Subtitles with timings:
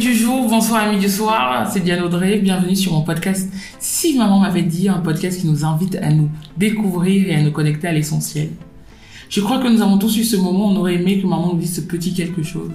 [0.00, 4.38] Du jour, bonsoir amis du soir, c'est Diane Audrey, bienvenue sur mon podcast Si maman
[4.38, 7.92] m'avait dit, un podcast qui nous invite à nous découvrir et à nous connecter à
[7.92, 8.48] l'essentiel.
[9.28, 11.58] Je crois que nous avons tous eu ce moment, on aurait aimé que maman nous
[11.58, 12.70] dise ce petit quelque chose.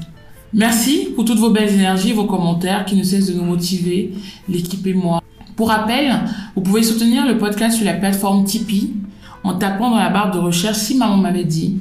[0.54, 4.14] Merci pour toutes vos belles énergies, vos commentaires qui ne cessent de nous motiver,
[4.48, 5.20] l'équipe et moi.
[5.56, 6.14] Pour rappel,
[6.56, 8.94] vous pouvez soutenir le podcast sur la plateforme Tipeee
[9.44, 11.80] en tapant dans la barre de recherche Si maman m'avait dit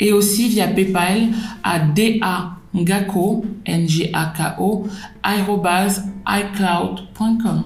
[0.00, 1.28] et aussi via PayPal
[1.62, 4.86] à DA ngako, N-G-A-K-O,
[6.26, 7.62] icloud.com.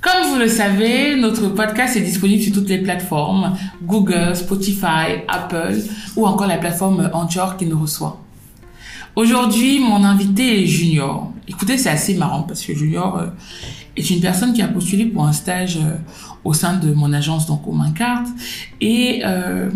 [0.00, 5.76] Comme vous le savez, notre podcast est disponible sur toutes les plateformes, Google, Spotify, Apple
[6.16, 8.18] ou encore la plateforme Anchor qui nous reçoit.
[9.14, 11.30] Aujourd'hui, mon invité est Junior.
[11.48, 13.26] Écoutez, c'est assez marrant parce que Junior euh,
[13.96, 15.96] est une personne qui a postulé pour un stage euh,
[16.44, 18.28] au sein de mon agence donc au Carte
[18.80, 19.70] et euh,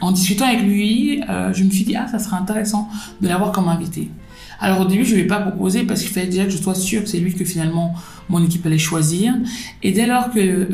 [0.00, 1.22] en discutant avec lui,
[1.52, 2.88] je me suis dit ah ça serait intéressant
[3.20, 4.10] de l'avoir comme invité.
[4.58, 6.56] Alors au début, je ne lui ai pas proposé parce qu'il fallait déjà que je
[6.56, 7.94] sois sûre que c'est lui que finalement
[8.30, 9.34] mon équipe allait choisir.
[9.82, 10.68] Et dès lors que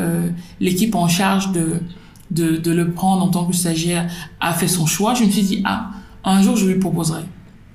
[0.61, 1.81] l'équipe en charge de,
[2.31, 4.09] de le prendre en tant que stagiaire
[4.41, 5.91] a fait son choix, je me suis dit ah
[6.25, 7.23] un jour je lui proposerai.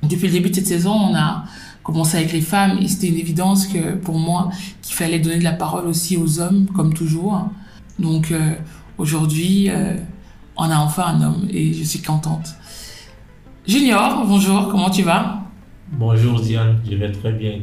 [0.04, 1.46] Depuis le début de cette saison, on a
[1.88, 4.50] commencé avec les femmes et c'était une évidence que pour moi
[4.82, 7.50] qu'il fallait donner de la parole aussi aux hommes comme toujours.
[7.98, 8.56] Donc euh,
[8.98, 9.96] aujourd'hui, euh,
[10.58, 12.50] on a enfin un homme et je suis contente.
[13.66, 15.40] Junior, bonjour, comment tu vas?
[15.94, 17.60] Bonjour Diane, je vais très bien.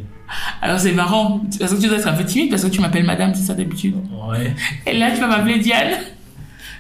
[0.63, 3.05] Alors c'est marrant, parce que tu dois être un peu timide parce que tu m'appelles
[3.05, 3.95] madame, c'est ça d'habitude?
[4.27, 4.55] Ouais.
[4.87, 5.99] Et là tu vas m'appeler Diane.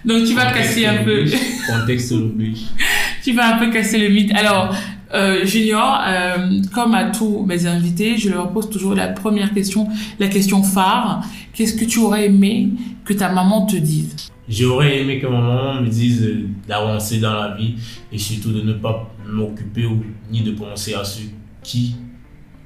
[0.02, 1.26] Donc tu vas casser un peu.
[1.66, 2.62] Contexte oblige.
[3.22, 4.34] tu vas un peu casser le mythe.
[4.34, 4.74] Alors,
[5.14, 9.88] euh, Junior, euh, comme à tous mes invités, je leur pose toujours la première question,
[10.18, 11.24] la question phare.
[11.52, 12.70] Qu'est-ce que tu aurais aimé
[13.04, 14.16] que ta maman te dise?
[14.48, 16.28] J'aurais aimé que ma maman me dise
[16.68, 17.76] d'avancer dans la vie
[18.12, 21.30] et surtout de ne pas m'occuper ou ni de penser à ceux
[21.62, 21.96] qui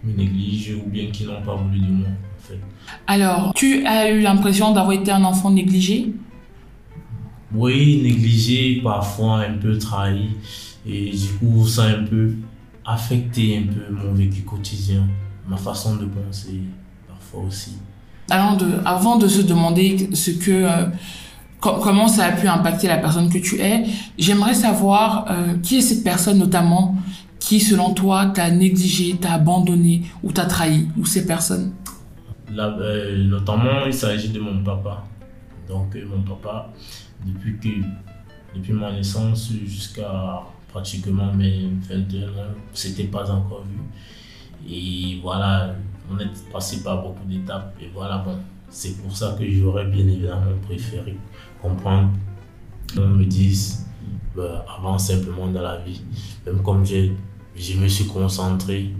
[0.02, 2.08] me négligent ou bien qui n'ont pas voulu de moi.
[2.08, 2.58] En fait.
[3.06, 6.12] Alors, tu as eu l'impression d'avoir été un enfant négligé?
[7.54, 10.30] Oui, négligé, parfois un peu trahi.
[10.88, 12.32] Et du coup, ça a un peu
[12.84, 15.06] affecté un peu mon vécu quotidien,
[15.46, 16.62] ma façon de penser
[17.06, 17.76] parfois aussi.
[18.30, 20.86] Alors de, avant de se demander ce que, euh,
[21.60, 23.84] comment ça a pu impacter la personne que tu es,
[24.18, 26.96] j'aimerais savoir euh, qui est cette personne notamment
[27.38, 31.72] qui, selon toi, t'a négligé, t'a abandonné ou t'a trahi, ou ces personnes?
[32.52, 35.04] Là, euh, Notamment, il s'agit de mon papa.
[35.68, 36.72] Donc, mon papa,
[37.24, 37.84] depuis que
[38.54, 43.78] depuis ma naissance jusqu'à pratiquement mes 21 ans, c'était pas encore vu.
[44.70, 45.74] Et voilà,
[46.10, 47.74] on est passé par beaucoup d'étapes.
[47.80, 48.36] Et voilà, bon,
[48.68, 51.16] c'est pour ça que j'aurais bien évidemment préféré
[51.60, 52.10] comprendre
[52.94, 53.86] qu'on me dise
[54.36, 56.00] bah, avant simplement dans la vie.
[56.46, 58.90] Même comme je, me suis concentré,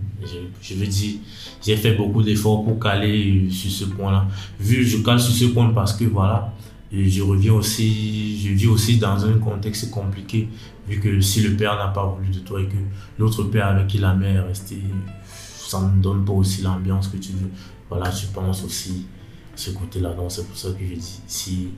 [0.61, 1.19] je, veux dire,
[1.63, 4.27] j'ai fait beaucoup d'efforts pour caler sur ce point-là.
[4.59, 6.53] Vu, je cale sur ce point parce que voilà,
[6.91, 10.49] je reviens aussi, je vis aussi dans un contexte compliqué,
[10.89, 12.77] vu que si le père n'a pas voulu de toi et que
[13.19, 14.83] l'autre père avec qui la mère est restée,
[15.25, 17.51] ça ne donne pas aussi l'ambiance que tu veux.
[17.91, 19.07] Voilà, je pense aussi
[19.55, 20.11] ce côté-là.
[20.15, 21.69] Donc c'est pour ça que je dis, si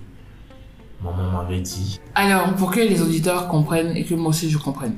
[1.02, 1.98] maman m'avait dit.
[2.14, 4.94] Alors, pour que les auditeurs comprennent et que moi aussi je comprenne.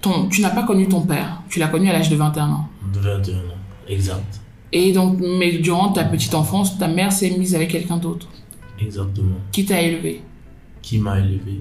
[0.00, 2.68] Ton, tu n'as pas connu ton père, tu l'as connu à l'âge de 21 ans.
[2.92, 3.40] De 21 ans,
[3.88, 4.40] exact.
[4.72, 8.26] Et donc, mais durant ta petite enfance, ta mère s'est mise avec quelqu'un d'autre.
[8.80, 9.36] Exactement.
[9.50, 10.22] Qui t'a élevé?
[10.80, 11.60] Qui m'a élevé?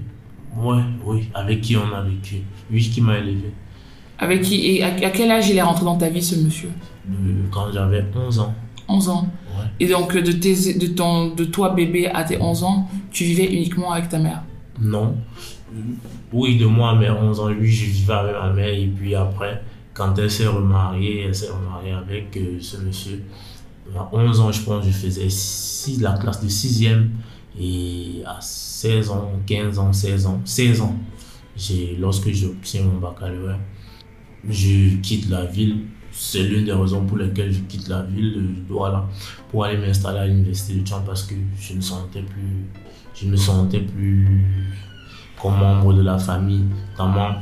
[0.58, 2.38] Ouais, oui, avec qui on a vécu.
[2.72, 3.52] Oui, qui m'a élevé.
[4.20, 6.70] Avec qui Et à, quel âge il est rentré dans ta vie, ce monsieur
[7.52, 8.54] Quand j'avais 11 ans.
[8.88, 9.28] 11 ans
[9.58, 9.66] Ouais.
[9.80, 13.46] Et donc, de, tes, de, ton, de toi, bébé, à tes 11 ans, tu vivais
[13.46, 14.44] uniquement avec ta mère
[14.80, 15.16] Non.
[16.32, 18.70] Oui, de moi à mes 11 ans, lui, je vivais avec ma mère.
[18.70, 19.62] Et puis après,
[19.94, 23.24] quand elle s'est remariée, elle s'est remariée avec euh, ce monsieur.
[23.98, 25.28] À 11 ans, je pense, je faisais
[26.02, 27.08] la classe de 6e.
[27.60, 30.96] Et à 16 ans, 15 ans, 16 ans, 16 ans,
[32.00, 33.60] lorsque j'obtiens mon baccalauréat,
[34.48, 35.86] je quitte la ville.
[36.14, 39.08] C'est l'une des raisons pour lesquelles je quitte la ville de Douala
[39.50, 42.66] pour aller m'installer à l'université de Tchad parce que je ne sentais plus,
[43.16, 44.28] je me sentais plus
[45.42, 47.36] comme membre de la famille, notamment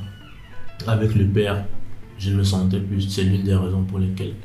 [0.86, 1.66] avec le père,
[2.20, 3.10] je ne me sentais plus.
[3.10, 4.36] C'est l'une des raisons pour lesquelles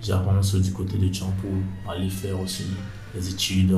[0.00, 2.64] j'avance du côté de Tchang pour aller faire aussi
[3.12, 3.76] des études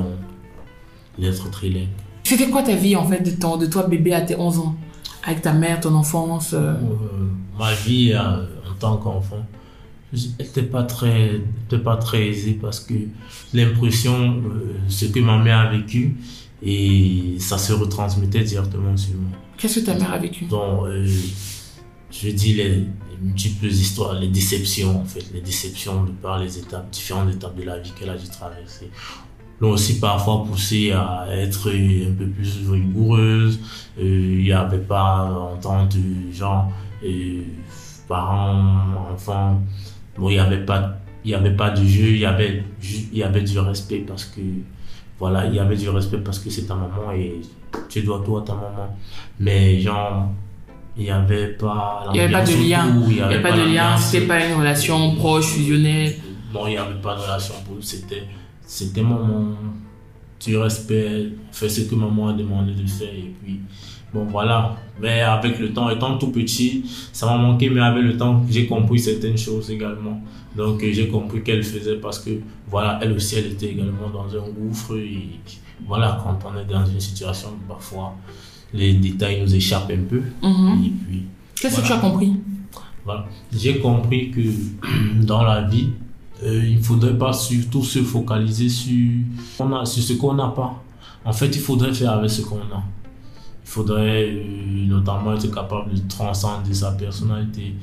[1.17, 1.87] lettres trilingues.
[2.23, 4.75] C'était quoi ta vie en fait de, ton, de toi bébé à tes 11 ans?
[5.23, 7.29] Avec ta mère, ton enfance euh, Euh,
[7.59, 9.45] ma vie euh, en tant qu'enfant
[10.39, 11.35] n'était pas très
[11.67, 12.93] était pas très aisée parce que
[13.53, 16.15] l'impression euh, ce que ma mère a vécu
[16.63, 19.37] et ça se retransmettait directement sur moi.
[19.57, 20.45] Qu'est-ce que ta mère a vécu?
[20.45, 20.85] Donc
[22.11, 22.85] je dis les, les
[23.21, 25.25] multiples histoires les déceptions en fait.
[25.33, 28.89] Les déceptions de par les étapes différentes étapes de la vie qu'elle a dû traverser
[29.61, 33.59] l'ont aussi parfois poussé à être un peu plus rigoureuse
[33.99, 35.97] Euh, il n'y avait pas entente
[36.31, 36.71] genre
[37.03, 37.41] euh,
[38.07, 39.61] parents enfants
[40.17, 42.63] bon il y avait pas il y avait pas de jeu il y avait
[43.11, 44.39] il y avait du respect parce que
[45.19, 47.41] voilà il y avait du respect parce que c'est ta maman et
[47.89, 48.95] tu dois tout à ta maman
[49.39, 50.29] mais genre
[50.97, 52.87] il n'y avait pas Il y avait pas de lien.
[52.87, 56.15] autour, Il n'y avait pas de lien, c'était pas une relation proche, fusionnelle.
[56.53, 57.53] Non, il n'y avait pas de relation.
[57.79, 58.23] C'était,
[58.71, 59.53] c'était maman.
[60.39, 63.13] Tu respectes, fais ce que maman a demandé de faire.
[63.13, 63.59] Et puis,
[64.13, 64.77] bon, voilà.
[64.99, 67.69] Mais avec le temps, étant tout petit, ça m'a manqué.
[67.69, 70.21] Mais avec le temps, j'ai compris certaines choses également.
[70.55, 72.31] Donc, euh, j'ai compris qu'elle faisait parce que,
[72.69, 74.95] voilà, elle aussi, elle était également dans un gouffre.
[74.97, 75.39] Et
[75.85, 78.15] voilà, quand on est dans une situation, parfois,
[78.73, 80.21] les détails nous échappent un peu.
[80.41, 80.83] Mhm.
[80.85, 81.23] Et puis,
[81.59, 82.33] Qu'est-ce que tu as compris?
[83.03, 83.25] Voilà.
[83.53, 84.41] J'ai compris que
[85.25, 85.89] dans la vie,
[86.43, 89.09] euh, il ne faudrait pas surtout se focaliser sur,
[89.59, 90.81] on a, sur ce qu'on n'a pas.
[91.23, 92.83] En fait, il faudrait faire avec ce qu'on a.
[93.63, 97.75] Il faudrait euh, notamment être capable de transcender sa personnalité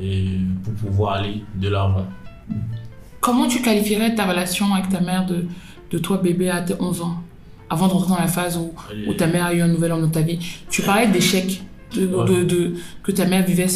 [0.00, 2.06] euh, pour pouvoir aller de l'avant.
[3.20, 5.46] Comment tu qualifierais ta relation avec ta mère de,
[5.90, 7.16] de toi bébé à tes 11 ans?
[7.70, 8.74] Avant de rentrer dans la phase où,
[9.08, 10.38] où ta mère a eu un nouvel homme dans ta vie.
[10.68, 11.62] Tu parlais d'échecs.
[11.94, 12.24] De, Ouais.
[12.26, 13.66] de, de- que ta mère vivait,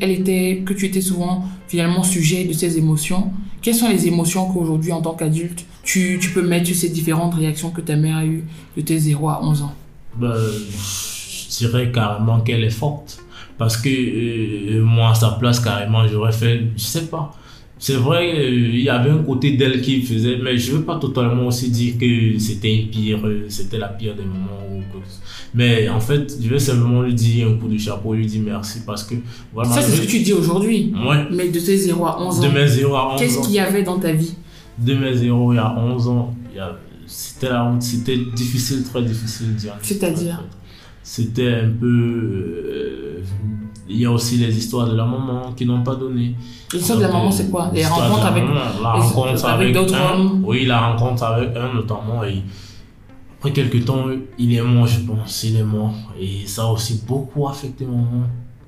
[0.00, 3.30] elle, était, que tu étais souvent finalement sujet de ses émotions.
[3.60, 7.34] Quelles sont les émotions qu'aujourd'hui, en tant qu'adulte, tu, tu peux mettre sur ces différentes
[7.34, 8.44] réactions que ta mère a eues
[8.76, 9.74] de tes 0 à 11 ans?
[10.16, 13.18] Ben, je dirais carrément qu'elle est forte.
[13.58, 17.34] Parce que euh, moi, à sa place, carrément, j'aurais fait, je sais pas.
[17.78, 20.98] C'est vrai, euh, il y avait un côté d'elle qui faisait, mais je veux pas
[20.98, 24.62] totalement aussi dire que c'était une pire, euh, c'était la pire des moments.
[24.72, 25.02] Ou quoi.
[25.54, 28.80] Mais en fait, je vais simplement lui dire un coup de chapeau, lui dire merci
[28.86, 29.14] parce que
[29.52, 29.70] voilà.
[29.70, 30.94] Ça, c'est ce que tu dis aujourd'hui.
[31.06, 31.24] Ouais.
[31.30, 33.58] Mais de tes 0 à 11 De ans, mes 0 à 11 qu'est-ce qu'il y
[33.58, 34.34] avait dans ta vie?
[34.78, 36.34] De mes 0 il y a 11 ans,
[37.06, 39.76] c'était la honte, c'était difficile, très difficile de dire.
[39.82, 40.42] C'est-à-dire?
[41.08, 41.86] C'était un peu.
[41.86, 43.22] euh,
[43.88, 46.34] il y a aussi les histoires de la maman qui n'ont pas donné.
[46.72, 48.44] L'histoire de la maman, euh, c'est quoi Les rencontres la avec.
[48.82, 52.24] la rencontre avec d'autres hommes Oui, la rencontre avec un notamment.
[52.24, 52.42] Et
[53.38, 54.06] après quelques temps,
[54.36, 55.44] il est mort, je pense.
[55.44, 55.94] Il est mort.
[56.20, 58.24] Et ça a aussi beaucoup affecté maman.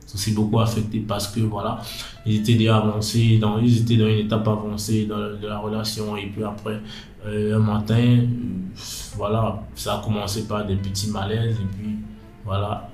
[0.06, 1.80] Ça a aussi beaucoup affecté parce que voilà,
[2.24, 5.58] ils étaient déjà avancés, dans, ils étaient dans une étape avancée dans la- de la
[5.58, 6.16] relation.
[6.16, 6.80] Et puis après,
[7.26, 8.26] euh, un matin, euh,
[9.16, 11.56] voilà, ça a commencé par des petits malaises.
[11.56, 11.96] Et puis
[12.48, 12.90] voilà,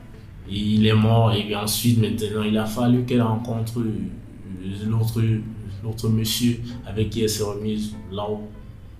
[0.50, 1.32] il est mort.
[1.32, 3.92] Et ensuite, maintenant, il a fallu qu'elle rencontre euh,
[4.86, 5.20] l'autre
[5.82, 8.38] l'autre monsieur avec qui elle s'est remise là où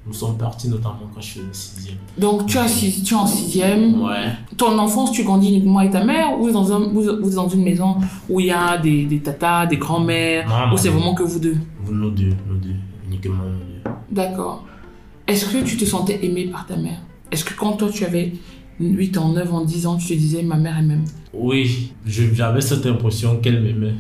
[0.07, 1.97] nous sommes partis, notamment quand je faisais sixième.
[2.19, 4.03] Donc, tu, as, six- tu es en sixième.
[4.03, 4.33] Ouais.
[4.59, 7.63] Ton enfance, tu grandis uniquement avec ta mère ou dans, un, ou ou dans une
[7.65, 7.97] maison
[8.29, 11.57] où il y a des, des tatas, des grands-mères, ou c'est vraiment que vous deux?
[11.83, 12.77] Vous, nous deux, nous deux,
[13.07, 13.91] uniquement nous deux.
[14.11, 14.67] D'accord.
[15.27, 17.01] Est-ce que tu te sentais aimé par ta mère?
[17.33, 18.35] Est-ce que quand toi tu avais
[18.81, 22.61] 8 ans, 9 ans, 10 ans, tu te disais ma mère elle m'aime Oui, j'avais
[22.61, 23.95] cette impression qu'elle m'aimait.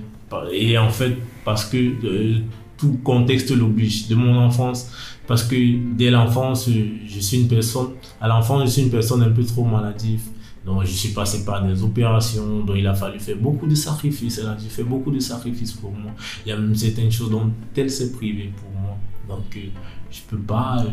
[0.52, 2.38] Et en fait, parce que euh,
[2.76, 4.90] tout contexte l'oblige, de mon enfance,
[5.26, 5.56] parce que
[5.94, 7.90] dès l'enfance, euh, je suis une personne,
[8.20, 10.22] à l'enfance, je suis une personne un peu trop maladive.
[10.64, 14.38] Donc, je suis passé par des opérations, dont il a fallu faire beaucoup de sacrifices.
[14.38, 16.12] Elle a dû faire beaucoup de sacrifices pour moi.
[16.44, 18.96] Il y a même certaines choses dont elle s'est privée pour moi.
[19.28, 19.68] Donc, euh,
[20.10, 20.90] je peux pas, euh,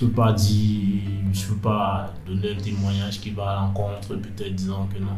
[0.00, 1.00] je peux pas dire,
[1.32, 5.16] je peux pas donner un témoignage qui va à l'encontre, peut-être disant que non.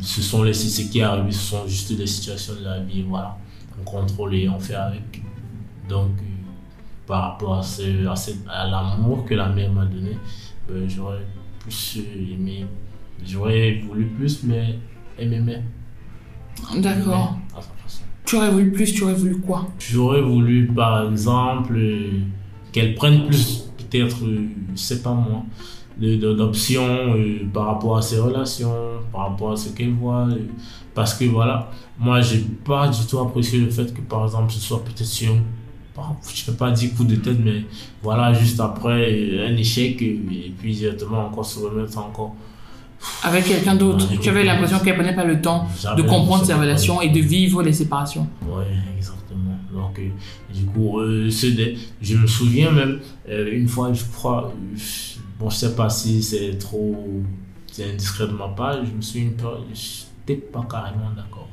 [0.00, 3.36] Ce sont les, ce qui arrive, ce sont juste des situations de la vie, voilà.
[3.80, 5.20] On contrôle et on fait avec.
[5.88, 6.22] Donc, euh,
[7.06, 10.16] par rapport à, ce, à, cette- à l'amour que la mère m'a donné,
[10.70, 11.26] euh, j'aurais
[11.60, 12.66] plus euh, aimé,
[13.26, 14.78] j'aurais voulu plus, mais
[15.18, 15.62] elle m'aimait.
[16.76, 17.38] D'accord.
[17.56, 18.02] À sa façon.
[18.24, 19.66] Tu aurais voulu plus, tu aurais voulu quoi?
[19.78, 21.78] J'aurais voulu, par exemple,
[22.72, 25.42] qu'elle prenne plus, peut-être, euh, je sais pas moi,
[25.98, 28.72] d'options euh, par rapport à ses relations,
[29.12, 30.26] par rapport à ce qu'elle voit.
[30.28, 30.36] euh,
[30.94, 34.58] parce que voilà, moi, j'ai pas du tout apprécié le fait que, par exemple, ce
[34.60, 35.34] soit peut-être sur
[36.34, 37.64] je ne pas dire coup de tête, mais
[38.02, 42.34] voilà, juste après euh, un échec, euh, et puis directement encore se remettre encore.
[43.22, 44.08] Avec quelqu'un d'autre.
[44.20, 47.62] Tu avais l'impression qu'elle prenait pas le temps de comprendre ses relations et de vivre
[47.62, 48.26] les séparations.
[48.42, 48.64] Ouais,
[48.96, 49.17] exactement.
[49.78, 50.00] Donc,
[50.52, 54.78] du coup, euh, je me souviens même, euh, une fois, je crois, euh,
[55.38, 57.22] bon, je sais pas si c'est trop
[57.78, 59.30] indiscret de ma part, je me souviens,
[59.72, 61.48] je n'étais pas carrément d'accord.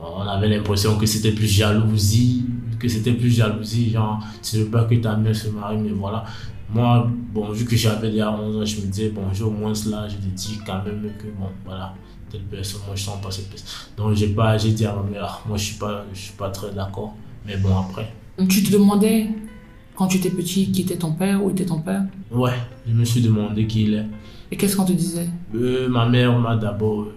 [0.00, 2.44] On avait l'impression que c'était plus jalousie,
[2.78, 6.24] que c'était plus jalousie, genre, tu veux pas que ta mère se marie, mais voilà.
[6.70, 10.08] Moi, bon, vu que j'avais déjà 11 ans, je me disais, bon, au moins cela,
[10.08, 11.94] je te dis quand même que, bon, voilà,
[12.30, 13.68] telle personne, moi je sens pas cette personne.
[13.96, 16.50] Donc j'ai pas, j'ai dit à ma mère, moi je suis pas, je suis pas
[16.50, 17.14] très d'accord.
[17.48, 18.12] Mais bon, après,
[18.46, 19.26] Tu te demandais,
[19.96, 22.02] quand tu étais petit, qui était ton père, où était ton père?
[22.30, 22.52] Ouais,
[22.86, 24.06] je me suis demandé qui il est.
[24.50, 25.28] Et qu'est-ce qu'on te disait?
[25.54, 27.08] Euh, ma mère m'a d'abord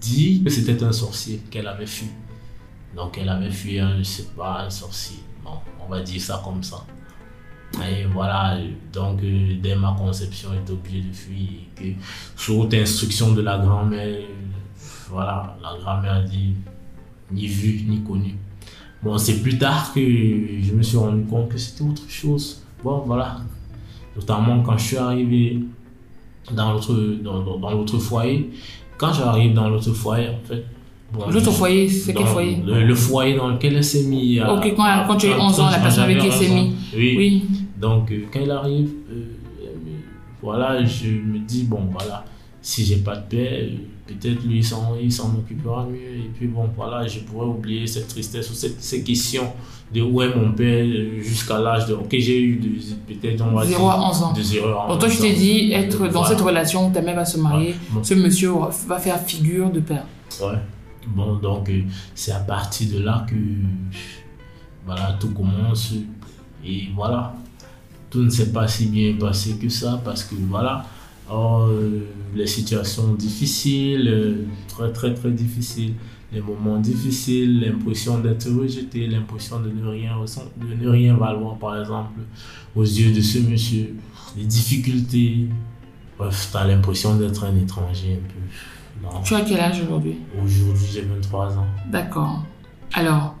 [0.00, 2.06] dit que c'était un sorcier qu'elle avait fui.
[2.96, 5.18] Donc elle avait fui un, je sais pas, un sorcier.
[5.44, 6.86] Bon, on va dire ça comme ça.
[7.88, 8.58] Et voilà,
[8.92, 11.48] donc euh, dès ma conception, j'étais obligé de fuir.
[11.82, 12.00] Et que
[12.36, 14.18] sous instruction de la grand-mère,
[15.08, 16.54] voilà, la grand-mère a dit
[17.32, 18.36] ni vu ni connu.
[19.02, 22.62] Bon, c'est plus tard que je me suis rendu compte que c'était autre chose.
[22.84, 23.38] Bon, voilà.
[24.16, 25.58] Notamment quand je suis arrivé
[26.54, 28.50] dans l'autre dans, dans- dans l'autre foyer.
[28.98, 30.64] Quand j'arrive dans l'autre foyer, en fait.
[31.12, 32.58] bon, L'autre foyer, c'est quel foyer?
[32.66, 34.42] le, le foyer dans lequel elle s'est mise.
[34.42, 36.32] Ok, quand- à- quand tu as eu à- 11 ans, la personne avec qui elle
[36.32, 36.62] s'est 11 ans.
[36.64, 36.74] mise.
[36.94, 37.14] Oui.
[37.16, 37.44] Oui.
[37.80, 39.24] Donc, euh, quand il arrive, euh,
[40.42, 42.24] voilà, je me dis, bon, voilà,
[42.62, 43.68] si j'ai pas de père, euh,
[44.06, 44.64] peut-être lui, il
[45.12, 45.96] s'en, occupera mieux.
[46.24, 49.52] Et puis, bon, voilà, je pourrais oublier cette tristesse ou cette, ces questions
[49.92, 50.84] de où est mon père
[51.22, 51.94] jusqu'à l'âge de.
[51.94, 53.90] Ok, j'ai eu de- peut-être, on va 0 dire.
[53.90, 54.32] à 11 ans.
[54.32, 55.34] De 0 à 11 Donc toi, t'es ans.
[55.38, 56.28] dit, être dans Voilà.
[56.28, 58.52] cette relation ta mère va se marier, ce monsieur
[58.86, 60.04] va faire figure de père.
[60.42, 60.58] Ouais.
[61.08, 61.80] Bon, donc euh,
[62.14, 63.34] c'est à partir de là que
[64.84, 65.92] voilà, tout commence.
[66.64, 67.34] Et voilà,
[68.10, 70.84] tout ne s'est pas si bien passé que ça parce que voilà,
[71.30, 72.00] oh, euh,
[72.34, 75.94] les situations difficiles, euh, très très très difficiles,
[76.32, 80.12] les moments difficiles, l'impression d'être rejeté, l'impression de ne rien
[80.56, 82.20] de ne rien valoir par exemple
[82.76, 83.94] aux yeux de ce monsieur,
[84.36, 85.48] les difficultés.
[86.18, 88.40] Bref, tu as l'impression d'être un étranger un peu.
[89.02, 89.22] Non.
[89.22, 90.16] Tu as quel âge aujourd'hui?
[90.44, 91.66] Aujourd'hui, j'ai 23 ans.
[91.90, 92.44] D'accord.
[92.92, 93.34] Alors,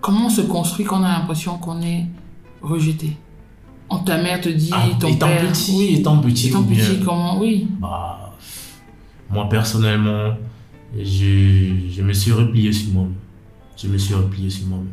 [0.00, 2.06] comment on se construit quand on a l'impression qu'on est
[2.62, 3.16] rejeté?
[4.00, 5.50] On- Ta mère te dit, Ah, ton étant père...
[5.52, 5.94] petit, oui.
[5.98, 7.68] étant petit, Étant ou bien- petit, comment Oui.
[7.80, 8.32] Bah,
[9.30, 10.34] moi, personnellement,
[10.96, 13.14] je, je me suis replié sur moi-même.
[13.76, 14.92] Je me suis replié sur moi-même.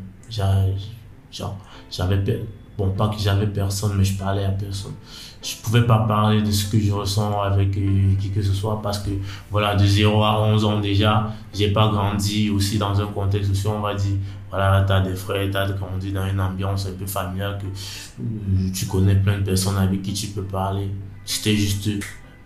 [1.92, 2.46] J'avais...
[2.78, 4.94] Bon, pas que j'avais personne, mais je parlais à personne.
[5.42, 8.80] Je pouvais pas parler de ce que je ressens avec euh, qui que ce soit
[8.82, 9.10] parce que,
[9.50, 13.66] voilà, de 0 à 11 ans déjà, j'ai pas grandi aussi dans un contexte aussi,
[13.66, 14.18] on va dire,
[14.52, 17.66] voilà, tu as des frères, tu as grandi dans une ambiance un peu familiale que
[17.66, 20.92] euh, tu connais plein de personnes avec qui tu peux parler.
[21.26, 21.90] C'était juste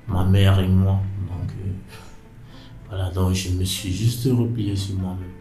[0.07, 1.01] ma mère et moi.
[1.27, 1.71] Donc, euh,
[2.87, 5.33] voilà, donc je me suis juste replié sur moi-même.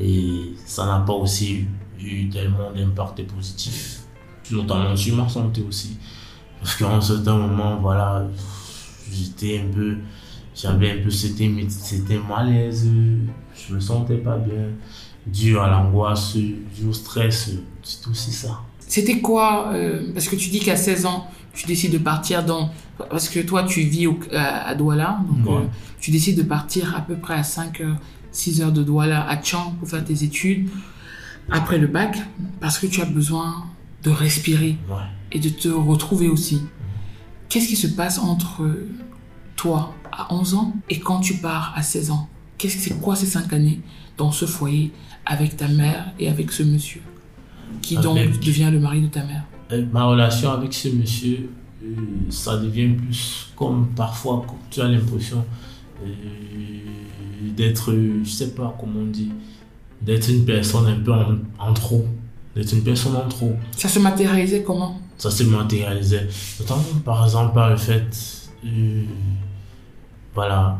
[0.00, 1.66] Et ça n'a pas aussi
[2.00, 4.02] eu, eu tellement d'impact positif,
[4.52, 5.98] notamment sur ma santé aussi.
[6.62, 8.24] Parce qu'en certain moment, voilà,
[9.10, 9.96] j'étais un peu,
[10.54, 14.68] j'avais un peu c'était c'était malaise, je me sentais pas bien,
[15.26, 17.50] dû à l'angoisse, dû au stress,
[17.82, 18.60] c'est aussi ça.
[18.78, 22.70] C'était quoi euh, Parce que tu dis qu'à 16 ans, tu décides de partir dans...
[23.10, 25.62] Parce que toi, tu vis au- à, à Douala, donc Ouais.
[25.62, 25.66] euh,
[26.00, 27.96] tu décides de partir à peu près à 5 heures,
[28.32, 30.68] 6 heures de Douala à Tchang pour faire tes études
[31.50, 32.16] après le bac,
[32.60, 33.64] parce que tu as besoin
[34.04, 34.96] de respirer Ouais.
[35.32, 36.62] Et de te retrouver aussi.
[37.48, 38.62] Qu'est-ce qui se passe entre
[39.56, 42.28] toi à 11 ans et quand tu pars à 16 ans?
[42.58, 43.80] Qu'est-ce que c'est quoi ces 5 années
[44.16, 44.92] dans ce foyer
[45.26, 47.02] avec ta mère et avec ce monsieur
[47.80, 49.44] qui donc devient le mari de ta mère?
[49.72, 51.50] Euh, ma relation avec ce monsieur,
[51.82, 51.86] euh,
[52.30, 55.44] ça devient plus comme parfois, tu as l'impression
[56.04, 56.06] euh,
[57.56, 59.30] d'être, je sais pas comment on dit,
[60.00, 62.06] d'être une personne un peu en, en trop,
[62.54, 63.54] d'être une personne en trop.
[63.76, 65.00] Ça se matérialisait comment?
[65.22, 66.28] Ça se matérialisait.
[66.58, 68.08] Notamment par exemple par le fait,
[68.66, 69.04] euh,
[70.34, 70.78] voilà,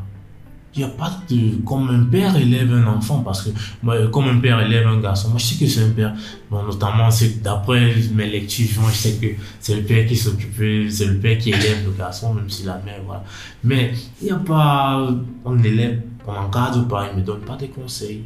[0.75, 1.63] il n'y a pas de.
[1.65, 3.51] Comme un père élève un enfant, parce que
[3.85, 6.13] moi, comme un père élève un garçon, moi je sais que c'est un père.
[6.51, 7.09] Bon, notamment,
[7.41, 9.29] d'après mes lectures, moi je sais que
[9.61, 10.53] c'est le père qui s'occupe,
[10.91, 13.23] c'est le père qui élève le garçon, même si la mère, voilà.
[13.63, 15.09] Mais il n'y a pas.
[15.45, 18.25] On élève, on encadre pas, il ne me donne pas des conseils.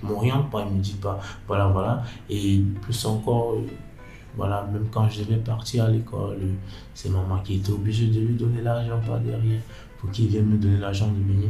[0.00, 2.04] M'oriente pas, il me dit pas, voilà, voilà.
[2.30, 3.56] Et plus encore,
[4.36, 6.36] voilà, même quand je devais partir à l'école,
[6.94, 9.60] c'est maman qui était obligée de lui donner l'argent par derrière
[9.98, 11.48] pour qu'il vienne me donner l'argent de venir.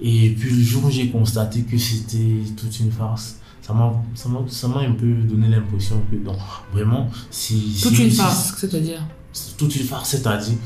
[0.00, 4.28] Et puis le jour où j'ai constaté que c'était toute une farce, ça m'a ça
[4.28, 6.36] m'a- ça m'a un peu donné l'impression que, non,
[6.72, 7.78] vraiment, si.
[7.82, 10.56] Toute si- une si- farce, c'est-à-dire c'est toute une farce, c'est-à-dire,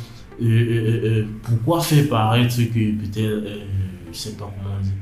[0.41, 2.63] euh, euh, euh, pourquoi faire paraître que
[3.01, 3.45] peut-être,
[4.13, 4.93] je sais pas comment dire,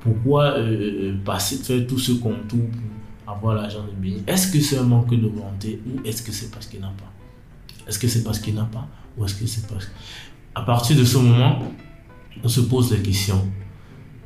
[0.00, 0.54] pourquoi
[1.24, 2.91] passer, faire tout ce contour pour
[3.32, 4.22] avoir l'argent de béni.
[4.26, 7.10] Est-ce que c'est un manque de volonté ou est-ce que c'est parce qu'il n'a pas?
[7.88, 8.86] Est-ce que c'est parce qu'il n'a pas
[9.16, 9.90] ou est-ce que c'est parce.
[10.54, 11.62] À partir de ce moment,
[12.42, 13.42] on se pose des questions.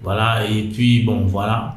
[0.03, 1.77] Voilà, et puis bon, voilà.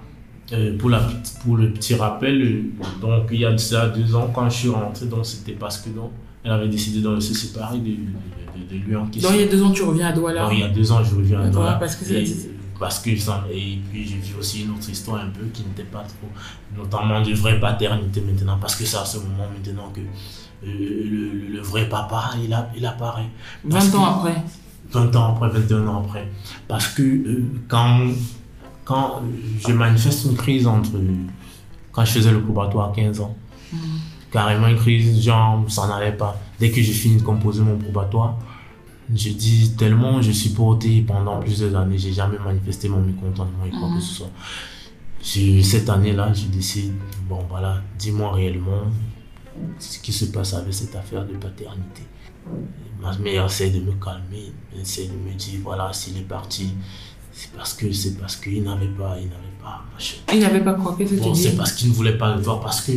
[0.51, 0.99] Euh, pour, la,
[1.43, 2.63] pour le petit rappel, euh,
[2.99, 5.89] donc il y a déjà deux ans, quand je suis rentré, donc c'était parce que
[5.89, 6.09] donc,
[6.43, 9.29] elle avait décidé de se séparer de, de, de, lui en question.
[9.29, 10.91] Donc il y a deux ans, tu reviens à Douala Donc il y a deux
[10.91, 11.73] ans, je reviens à Douala.
[11.73, 15.29] parce que c'est parce que ça, et puis j'ai vu aussi une autre histoire un
[15.29, 16.29] peu qui n'était pas trop,
[16.75, 20.05] notamment de vraie paternité maintenant, parce que c'est à ce moment maintenant que euh,
[20.65, 23.29] le, le, vrai papa, il, a, il apparaît.
[23.65, 24.35] 20 ans après
[24.91, 26.31] 20 ans après, 21 ans après.
[26.67, 28.07] Parce que euh, quand,
[28.85, 29.21] quand
[29.67, 30.91] je manifeste une crise entre.
[31.91, 33.35] Quand je faisais le probatoire à 15 ans,
[33.71, 33.77] Mm.
[34.31, 36.37] carrément une crise, genre, ça n'allait pas.
[36.59, 38.37] Dès que j'ai fini de composer mon probatoire,
[39.15, 43.69] je dis tellement je suis porté pendant plusieurs années, j'ai jamais manifesté mon mécontentement et
[43.71, 43.95] quoi Mhm.
[43.97, 44.31] que ce soit.
[45.63, 46.93] Cette année-là, je décide,
[47.27, 48.83] bon voilà, dis-moi réellement
[49.79, 52.03] ce qui se passe avec cette affaire de paternité.
[53.01, 56.73] Ma mère essaie de me calmer, essaie de me dire, voilà, s'il est parti,
[57.33, 60.17] c'est parce que c'est parce qu'il n'avait pas, il n'avait pas, machin.
[60.33, 62.81] Il n'avait pas quoi que Bon, c'est parce qu'il ne voulait pas le voir, parce
[62.81, 62.93] que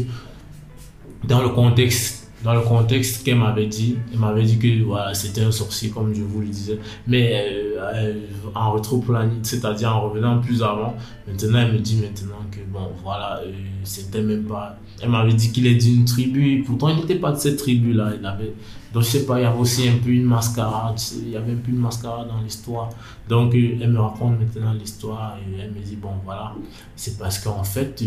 [1.25, 5.43] dans le contexte, dans le contexte qu'elle m'avait dit, elle m'avait dit que voilà, c'était
[5.43, 6.79] un sorcier, comme je vous le disais.
[7.07, 8.15] Mais euh, euh,
[8.55, 10.95] en rétro-planning, c'est-à-dire en revenant plus avant,
[11.27, 13.53] maintenant elle me dit maintenant que bon, voilà, euh,
[13.85, 14.77] c'était même pas.
[15.01, 18.13] Elle m'avait dit qu'il est d'une tribu, pourtant il n'était pas de cette tribu-là.
[18.25, 18.53] Avait,
[18.93, 21.53] donc je sais pas, il y avait aussi un peu une mascarade, il y avait
[21.53, 22.91] un peu une mascarade dans l'histoire.
[23.29, 26.55] Donc euh, elle me raconte maintenant l'histoire et elle me dit bon, voilà,
[26.97, 28.03] c'est parce qu'en fait.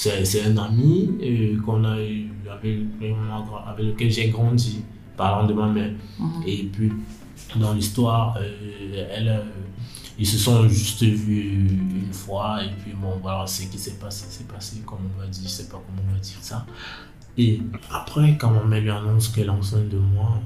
[0.00, 2.78] C'est c'est un ami euh, qu'on a eu avec,
[3.66, 4.82] avec lequel j'ai grandi,
[5.14, 5.92] parlant de ma mère.
[6.18, 6.42] Mhm.
[6.46, 6.90] Et puis,
[7.56, 9.42] dans l'histoire, euh, elle, euh,
[10.18, 11.68] ils se sont juste vus
[12.06, 12.64] une fois.
[12.64, 15.48] Et puis, bon, voilà, ce qui s'est passé, c'est passé, comme on va dire, je
[15.48, 16.64] sais pas comment on va dire ça.
[17.36, 17.60] Et
[17.92, 20.40] après, quand ma mère lui annonce qu'elle est enceinte de moi,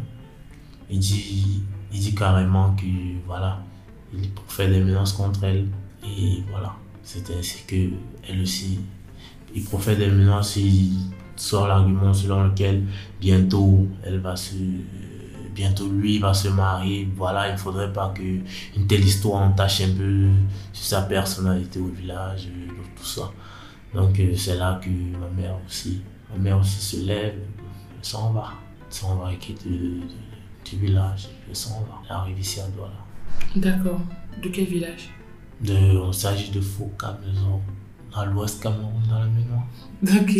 [0.90, 2.86] il dit, il dit carrément que,
[3.24, 3.62] voilà,
[4.12, 5.68] il fait des menaces contre elle.
[6.04, 6.74] Et voilà,
[7.04, 7.94] c'est ainsi que
[8.28, 8.80] elle aussi,
[9.54, 10.92] il profère des menaces, il
[11.36, 12.84] sort l'argument selon lequel
[13.20, 14.54] bientôt elle va se
[15.54, 17.08] bientôt lui va se marier.
[17.16, 20.28] Voilà il faudrait pas que une telle histoire entache un peu
[20.72, 23.30] sur sa personnalité au village euh, tout ça.
[23.94, 27.34] Donc euh, c'est là que ma mère aussi ma mère aussi se lève
[27.96, 28.52] elle s'en va.
[28.88, 30.00] Elle s'en va elle quitte euh,
[30.64, 31.28] du village.
[31.48, 32.02] Elle s'en va.
[32.08, 32.92] Elle arrive ici à Douala.
[33.56, 34.00] D'accord.
[34.42, 35.10] De quel village?
[35.60, 37.60] De, on s'agit de Foucault Maison
[38.14, 39.66] à l'ouest Cameroun dans la mémoire
[40.02, 40.38] Ok.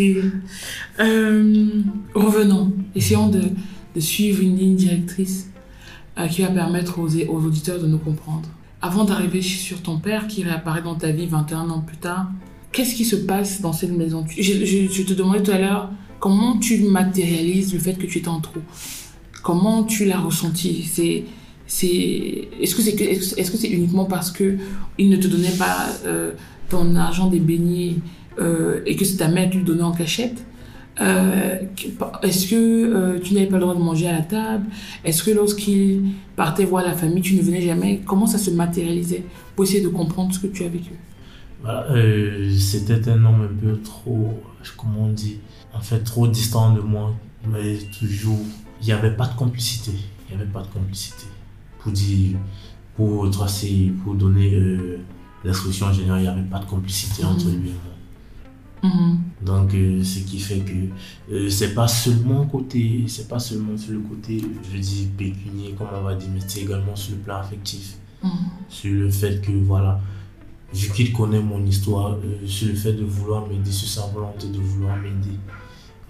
[1.00, 1.82] Euh,
[2.14, 2.72] revenons.
[2.94, 3.42] Essayons de,
[3.94, 5.50] de suivre une ligne directrice
[6.18, 7.08] euh, qui va permettre aux,
[7.44, 8.48] auditeurs de nous comprendre.
[8.82, 12.30] Avant d'arriver sur ton père qui réapparaît dans ta vie 21 ans plus tard,
[12.72, 14.24] qu'est-ce qui se passe dans cette maison?
[14.28, 18.40] Je, te demandais tout à l'heure comment tu matérialises le fait que tu étais en
[18.40, 18.60] trou.
[19.42, 20.84] Comment tu l'as ressenti?
[20.84, 21.24] C'est
[21.66, 24.58] est-ce que c'est est-ce que c'est uniquement parce que
[24.98, 26.32] il ne te donnait pas euh,
[26.68, 27.96] ton argent des beignets
[28.40, 30.44] euh, et que c'est ta mère qui le donnait en cachette
[31.00, 31.59] Euh,
[32.22, 34.66] Est-ce que euh, tu n'avais pas le droit de manger à la table?
[35.05, 36.03] Est-ce que lorsqu'il
[36.37, 38.00] partait voir la famille, tu ne venais jamais?
[38.07, 39.24] Comment ça se matérialisait
[39.55, 40.92] pour essayer de comprendre ce que tu as vécu?
[41.62, 44.40] Voilà, euh, c'était un homme un peu trop,
[44.77, 45.38] comment on dit,
[45.72, 47.12] en fait trop distant de moi,
[47.50, 48.38] mais toujours,
[48.81, 49.90] il n'y avait pas de complicité,
[50.31, 51.27] il n'y avait pas de complicité.
[51.81, 52.37] Pour dire,
[52.94, 54.53] pour tracer, pour donner
[55.44, 57.61] l'instruction générale, il n'y avait pas de complicité entre Mhm.
[57.61, 58.90] lui et moi.
[58.90, 59.18] Mhm.
[59.44, 63.92] Donc, euh, ce qui fait que euh, c'est pas seulement côté, c'est pas seulement sur
[63.92, 67.37] le côté, je dis pécunier, comme on va dire, mais c'est également sur le plan
[67.38, 68.30] affectif Mhm.
[68.68, 70.00] sur le fait que, voilà,
[70.72, 74.48] vu qu'il connaît mon histoire, euh, sur le fait de vouloir m'aider, sur sa volonté
[74.48, 75.38] de vouloir m'aider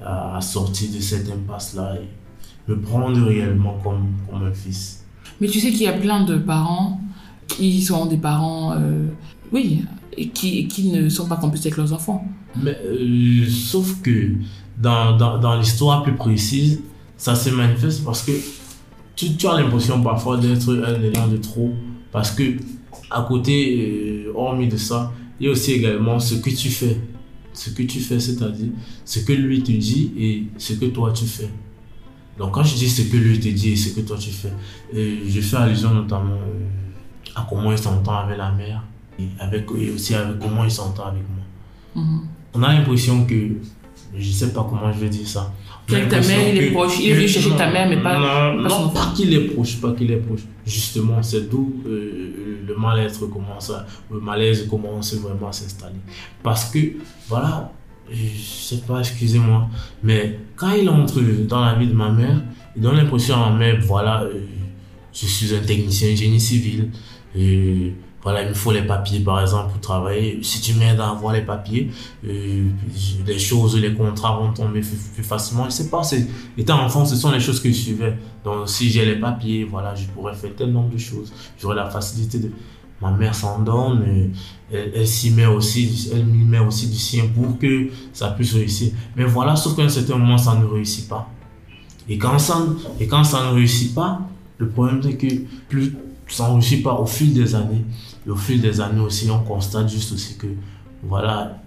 [0.02, 2.08] à, à sortir de cette impasse-là et
[2.70, 5.04] me prendre réellement comme, comme un fils.
[5.40, 7.00] Mais tu sais qu'il y a plein de parents
[7.48, 9.06] qui sont des parents, euh,
[9.52, 9.82] oui,
[10.16, 12.26] et qui, qui ne sont pas complices avec leurs enfants.
[12.62, 14.32] Mais euh, sauf que
[14.80, 16.80] dans, dans, dans l'histoire plus précise,
[17.16, 18.32] ça se manifeste parce que
[19.16, 21.72] tu, as l'impression parfois d'être un élan de trop.
[22.12, 22.42] Parce que
[23.10, 27.00] à côté, euh, hormis de ça, il y a aussi également ce que tu fais.
[27.52, 28.70] Ce que tu fais, c'est-à-dire
[29.04, 31.48] ce que lui te dit et ce que toi tu fais.
[32.36, 34.52] Donc quand je dis ce que lui te dit et ce que toi tu fais,
[34.92, 36.36] je fais allusion notamment
[37.36, 38.82] à comment il s'entend avec la mère
[39.18, 41.44] et, avec, et aussi avec comment il s'entend avec moi
[42.02, 42.20] Mhm.
[42.54, 43.34] on a l'impression que
[44.16, 45.52] je sais pas comment je vais dire ça.
[45.90, 46.98] On a Que ta mère, il est proche.
[47.00, 48.14] Il venu chercher ta mère, mais pas-
[48.56, 50.40] Non, pas non, pas qu'il est proche, pas qu'il est proche.
[50.66, 56.00] Justement, c'est d'où euh, le mal-être commence, à- le malaise commence vraiment à s'installer.
[56.42, 56.78] Parce que,
[57.28, 57.70] voilà,
[58.10, 59.68] je sais pas, excusez-moi,
[60.02, 62.40] mais quand il entre dans la vie de ma mère,
[62.76, 64.40] il donne l'impression à ma mère, voilà, euh,
[65.12, 66.90] je suis un technicien génie civil,
[67.34, 67.94] et
[68.24, 70.38] voilà, il me faut les papiers par exemple pour travailler.
[70.42, 71.90] Si tu m'aides à avoir les papiers,
[72.26, 72.68] euh,
[73.26, 75.66] les choses, les contrats vont tomber plus, facilement.
[75.66, 78.16] Je sais pas, c'est, étant enfant, ce sont les choses que je suivais.
[78.42, 81.32] Donc si j'ai les papiers, voilà, je pourrais faire tel nombre de choses.
[81.60, 82.50] J'aurais la facilité de.
[83.02, 84.30] Ma mère s'en donne,
[84.72, 88.54] elle, elle s'y met aussi, elle m'y met aussi du sien pour que ça puisse
[88.54, 88.92] réussir.
[89.16, 91.28] Mais voilà, sauf qu'à un certain moment, ça ne réussit pas.
[92.08, 92.64] Et quand ça,
[93.00, 94.20] et quand ça ne réussit pas,
[94.58, 95.26] le problème c'est que
[95.68, 95.92] plus
[96.26, 97.84] réussit pas au fil des années,
[98.26, 100.46] et au fil des années aussi, on constate juste aussi que,
[101.02, 101.62] voilà,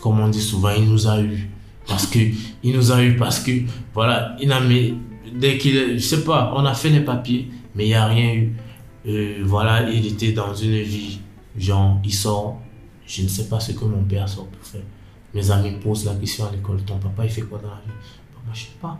[0.00, 1.48] comme on dit souvent, il nous a eu.
[1.86, 2.18] Parce que,
[2.62, 3.50] il nous a eu parce que,
[3.92, 4.94] voilà, il a mis,
[5.34, 8.34] dès qu'il, je sais pas, on a fait les papiers, mais il n'y a rien
[8.34, 8.52] eu.
[9.08, 11.18] Euh, voilà, il était dans une vie,
[11.56, 12.60] genre, il sort,
[13.06, 14.82] je ne sais pas ce que mon père sort pour faire.
[15.34, 17.92] Mes amis posent la question à l'école, ton papa, il fait quoi dans la vie?
[18.44, 18.98] Moi, je sais pas.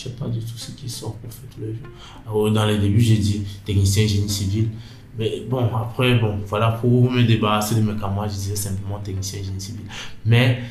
[0.00, 1.88] Je sais pas du tout ce qui sort pour faire tous les jours.
[2.26, 4.70] Alors, dans les débuts, j'ai dit technicien génie civil.
[5.18, 9.42] Mais bon, après, bon, voilà, pour me débarrasser de mes camarades, je disais simplement technicien
[9.42, 9.82] génie civil.
[10.24, 10.62] Mais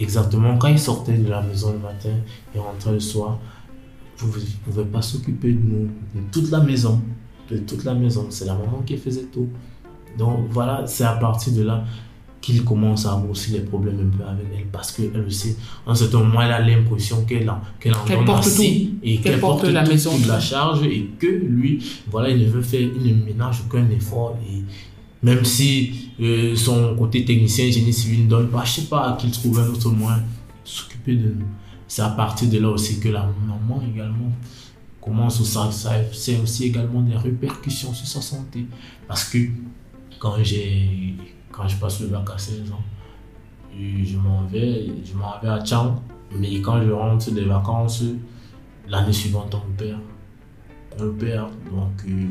[0.00, 2.10] exactement, quand il sortait de la maison le matin
[2.52, 3.38] et rentrait le soir,
[4.20, 4.32] il ne
[4.64, 7.00] pouvait pas s'occuper de nous, de toute la maison.
[7.48, 8.26] De toute la maison.
[8.30, 9.50] C'est la maman qui faisait tout.
[10.18, 11.84] Donc voilà, c'est à partir de là
[12.42, 15.94] qu'il commence à avoir aussi des problèmes un peu avec elle parce qu'elle aussi, en
[15.94, 19.64] ce moment, elle a l'impression qu'elle en, qu'elle en donne porte assez et qu'elle porte,
[19.64, 20.10] la maison.
[20.16, 21.78] toute la charge et que lui,
[22.10, 24.62] voilà, il ne veut faire, il ne ménage aucun effort et
[25.22, 29.30] même si euh, son côté technicien, génie civil ne donne pas, je sais pas, qu'il
[29.30, 30.22] trouve un autre moyen de
[30.64, 31.46] s'occuper de nous.
[31.86, 34.32] C'est à partir de là aussi que la maman également
[35.00, 38.66] commence ça, ça c'est aussi également des répercussions sur sa santé.
[39.06, 39.38] Parce que
[40.18, 41.14] quand j'ai
[41.52, 42.82] quand je passe le bac à 16 ans,
[43.78, 45.94] je m'en vais, je m'en vais à Tchang.
[46.34, 48.02] Mais quand je rentre des vacances,
[48.88, 50.00] l'année suivante, on perd.
[50.98, 51.50] On perd.
[51.70, 52.28] Donc, euh,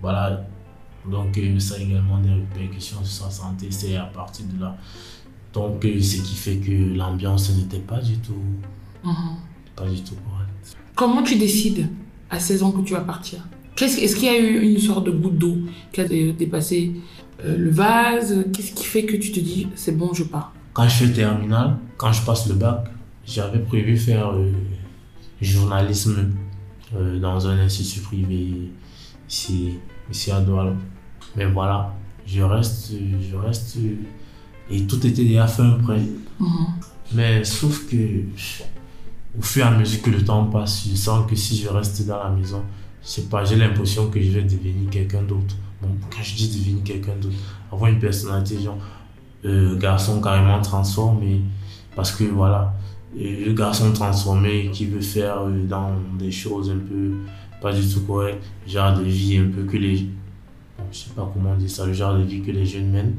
[0.00, 0.44] voilà.
[1.10, 3.66] Donc, euh, ça a également des répercussions sur sa santé.
[3.70, 4.76] C'est à partir de là.
[5.52, 8.42] Donc, euh, ce qui fait que l'ambiance n'était pas du tout.
[9.04, 9.36] Mhm.
[9.74, 10.76] Pas du tout correcte.
[10.94, 11.88] Comment tu décides
[12.30, 13.46] à 16 ans que tu vas partir?
[13.80, 15.56] Est-ce qu'il y a eu une sorte de goutte d'eau
[15.92, 16.92] qui a dépassé
[17.44, 20.52] euh, le vase Qu'est-ce qui fait que tu te dis c'est bon, je pars?
[20.72, 22.86] Quand je fais terminale, quand je passe le bac,
[23.26, 24.50] j'avais prévu faire euh,
[25.40, 26.30] journalisme
[26.96, 28.70] euh, dans un institut privé
[29.28, 29.74] ici,
[30.10, 30.72] ici à Douala.
[31.36, 31.94] Mais voilà,
[32.26, 33.76] je reste, je reste
[34.70, 36.02] et tout était déjà fait prêt.
[36.40, 36.66] Mhm.
[37.14, 37.96] Mais sauf que
[39.38, 42.06] au fur et à mesure que le temps passe, je sens que si je reste
[42.06, 42.62] dans la maison,
[43.02, 45.56] c'est pas, j'ai l'impression que je vais devenir quelqu'un d'autre.
[45.80, 47.36] Bon, quand je dis devenir quelqu'un d'autre,
[47.72, 48.78] avoir une personnalité, genre,
[49.44, 51.40] euh, garçon carrément transformé,
[51.96, 52.74] parce que voilà,
[53.16, 57.14] le garçon transformé qui veut faire euh, dans des choses un peu
[57.60, 60.08] pas du tout correctes, genre de vie un peu que les.
[60.78, 63.14] Bon, je sais pas comment dire ça, le genre de vie que les jeunes mènent.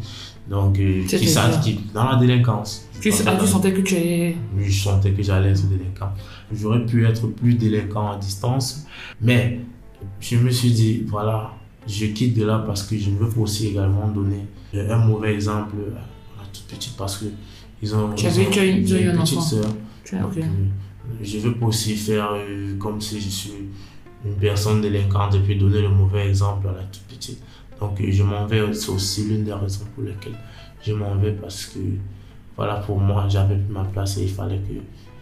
[0.50, 2.88] Donc, euh, qui qui dans la délinquance.
[3.00, 4.36] Tu, ah, tu sentais que tu allais.
[4.56, 6.12] Oui, je sentais que j'allais être délinquant.
[6.54, 8.86] J'aurais pu être plus délinquant à distance,
[9.22, 9.60] mais
[10.20, 11.54] je me suis dit, voilà,
[11.88, 15.76] je quitte de là parce que je veux aussi également donner un mauvais exemple
[16.38, 17.26] à la toute petite parce que
[17.82, 19.66] ils ont, tu une, petite soeur.
[20.14, 20.40] Euh,
[21.22, 23.52] je veux pas aussi faire euh, comme si je suis
[24.24, 27.42] une personne délinquante et puis donner le mauvais exemple à la toute petite.
[27.82, 30.38] Donc euh, je m'en vais, c'est aussi l'une des raisons pour lesquelles
[30.82, 31.80] je m'en vais parce que
[32.56, 34.76] voilà, pour moi, j'avais plus ma place et il fallait que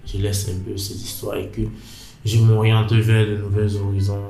[0.06, 1.62] je laisse un peu cette histoire et que
[2.24, 4.22] je m'oriente vers de nouvelles horizons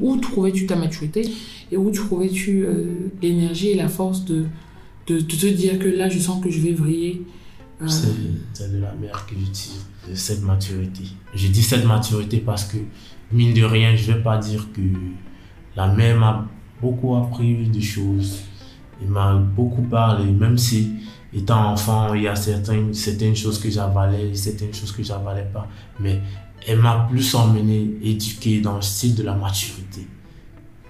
[0.00, 1.28] où trouvais-tu ta maturité
[1.70, 4.46] et où trouvais-tu euh, l'énergie et la force de,
[5.06, 7.22] de, te dire que là, je sens que je vais vriller
[7.82, 11.04] euh, C'est de la mère que j'utilise, cette maturité.
[11.34, 12.78] Je dis cette maturité parce que,
[13.32, 14.80] mine de rien, je ne vais pas dire que
[15.74, 16.48] la mère m'a
[16.80, 18.40] beaucoup appris de choses.
[19.00, 20.92] Elle m'a beaucoup parlé, même si,
[21.34, 25.68] étant enfant, il y a certaines, certaines choses que j'avalais, certaines choses que j'avalais pas.
[26.00, 26.20] Mais
[26.66, 30.06] elle m'a plus emmené, éduqué dans le style de la maturité.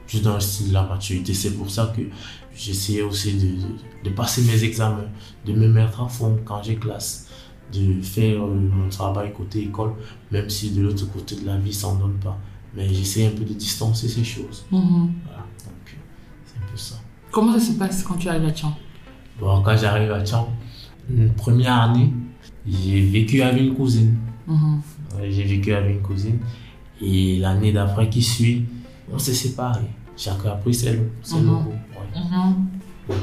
[0.07, 1.35] Plus dans le style de la maturité.
[1.35, 2.03] C'est pour ça que
[2.57, 5.05] j'essayais aussi de, de, passer mes examens,
[5.45, 7.29] de me mettre à fond quand j'ai classe,
[7.73, 9.93] de faire euh, mon travail côté école,
[10.31, 12.39] même si de l'autre côté de la vie, ça n'en donne pas.
[12.75, 14.65] Mais j'essaie un peu de distancer ces choses.
[14.71, 15.13] Mhm.
[15.25, 15.99] Voilà, donc
[16.47, 16.97] c'est un peu ça.
[17.31, 18.73] Comment ça se passe quand tu arrives à Tchang?
[19.39, 20.49] Bon, quand j'arrive à Tchang,
[21.11, 22.13] une première année,
[22.67, 24.17] j'ai vécu avec une cousine.
[24.47, 24.81] Mhm.
[25.29, 26.39] J'ai vécu avec une cousine.
[27.01, 28.65] Et l'année d'après qui suit,
[29.13, 29.91] on s'est séparés.
[30.17, 32.55] Chacun a pris ses, ses mm -hmm.
[33.09, 33.19] Donc,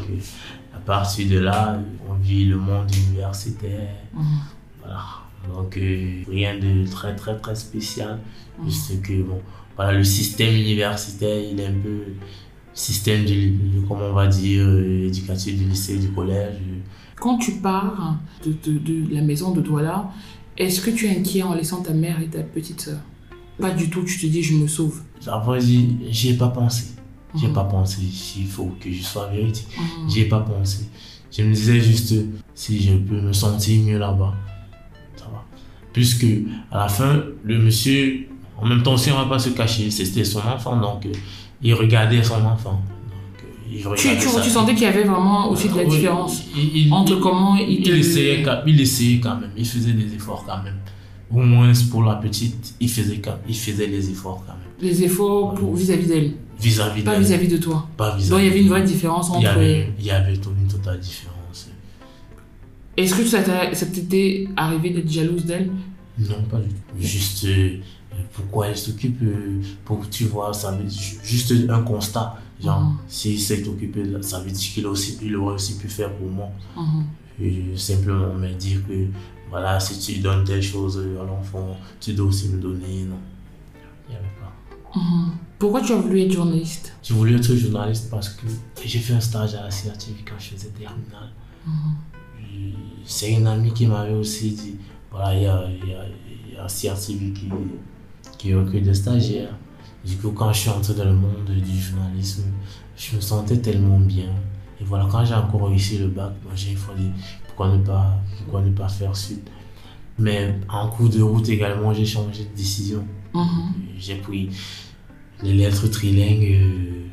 [0.75, 1.79] à partir de là,
[2.09, 3.95] on vit le monde universitaire.
[4.13, 4.23] Mhm.
[4.81, 5.01] Voilà.
[5.53, 8.19] Donc, euh, rien de très, très, très spécial.
[8.59, 8.65] Mhm.
[8.69, 9.41] Juste que, bon,
[9.75, 11.99] voilà, le système universitaire, il est un peu
[12.73, 16.55] système du- comment on va dire, euh, éducatif du lycée, du collège.
[17.23, 20.09] Quand tu pars de, de- de la maison de Douala,
[20.57, 22.99] est-ce que tu es inquiet en laissant ta mère et ta petite sœur?
[23.59, 25.01] Pas du tout, tu te dis je me sauve.
[25.27, 26.85] À vrai dire, j'y ai pas pensé.
[27.35, 27.53] J'ai Mhm.
[27.53, 27.97] pas pensé.
[28.37, 29.61] Il faut que je sois vérité.
[29.77, 30.09] Mhm.
[30.09, 30.85] J'y ai pas pensé.
[31.35, 32.13] Je me disais juste
[32.53, 34.33] si je peux me sentir mieux là-bas,
[35.15, 35.43] ça va.
[35.93, 36.25] Puisque
[36.71, 40.23] à la fin, le monsieur, en même temps aussi, on va pas se cacher, c'était
[40.23, 41.11] son enfant, donc euh,
[41.61, 42.81] il regardait son enfant.
[43.75, 46.77] Il Tu, tu, tu sentais qu'il y avait vraiment aussi de la Oui, différence il,
[46.87, 50.61] il- entre comment il il, essayait, il essayait quand même, il faisait des efforts quand
[50.63, 50.77] même.
[51.31, 54.89] Au moins pour la petite, il faisait, quand- il faisait les efforts quand même.
[54.91, 57.87] les efforts vis-à-vis d'elle, Vis-à-vis pas vis-à-vis de toi.
[57.97, 59.57] Pas vis-à-vis Donc il y avait une vraie différence Il y entre...
[59.57, 61.67] avait, il y avait une totale différence.
[62.95, 65.71] Est-ce que ça t'a- ça t'était arrivé d'être jalouse d'elle?
[66.19, 66.75] Non, pas du tout.
[66.99, 67.77] Juste euh,
[68.33, 70.77] pourquoi elle s'occupe, euh, pour tu vois, ça
[71.23, 72.35] juste un constat.
[72.63, 75.87] Genre, s'il s'est occupé, de- ça veut dire qu'il a aussi, il aurait aussi pu
[75.89, 76.49] faire pour moi.
[76.77, 77.03] Mhm.
[77.41, 79.07] Et simplement me dire que,
[79.49, 83.03] voilà, si tu donnes telle chose à l'enfant, tu dois aussi me donner.
[83.03, 83.17] Non,
[84.07, 84.99] il n'y avait pas.
[84.99, 85.31] Mhm.
[85.59, 86.93] Pourquoi tu as voulu être journaliste?
[87.03, 88.45] J'ai voulu être journaliste parce que
[88.85, 91.31] j'ai fait un stage à la CRTV quand je faisais terminale.
[92.39, 92.73] Et
[93.05, 94.75] C'est une amie qui m'avait aussi dit
[95.11, 96.05] voilà, il y a, y a,
[96.53, 97.49] y a CRTV qui,
[98.37, 99.55] qui recrute des stagiaires.
[100.05, 102.43] Du coup, quand je suis entré dans le monde du journalisme,
[102.97, 104.29] je me sentais tellement bien.
[104.81, 107.11] Et voilà, quand j'ai encore réussi le bac, moi j'ai dit
[107.47, 109.49] pourquoi ne pas, pourquoi ne pas faire suite?
[110.19, 113.05] Mais en cours de route également, j'ai changé de décision.
[113.33, 113.73] Mhm.
[113.97, 114.49] J'ai pris
[115.41, 117.05] les lettres trilingues euh,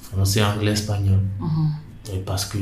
[0.00, 1.20] français, anglais, espagnol.
[1.40, 1.70] Mhm.
[2.14, 2.58] Et parce que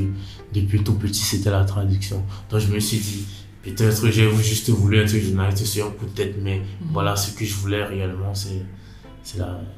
[0.53, 2.23] depuis tout petit, c'était la traduction.
[2.51, 3.27] Donc je me suis dit,
[3.63, 7.45] peut-être j'ai juste voulu être journaliste sur un coup de tête, mais voilà, ce que
[7.45, 8.63] je voulais réellement, c'est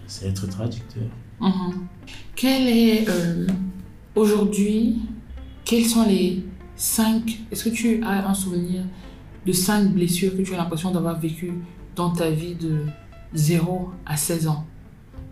[0.06, 1.04] c'est être traducteur.
[1.40, 1.86] Mhm.
[2.34, 3.46] Quel est euh,
[4.14, 4.96] aujourd'hui,
[5.64, 6.44] quels sont les
[6.76, 8.82] cinq, est-ce que tu as un souvenir
[9.46, 11.54] de cinq blessures que tu as l'impression d'avoir vécues
[11.96, 12.82] dans ta vie de
[13.34, 14.66] 0 à 16 ans?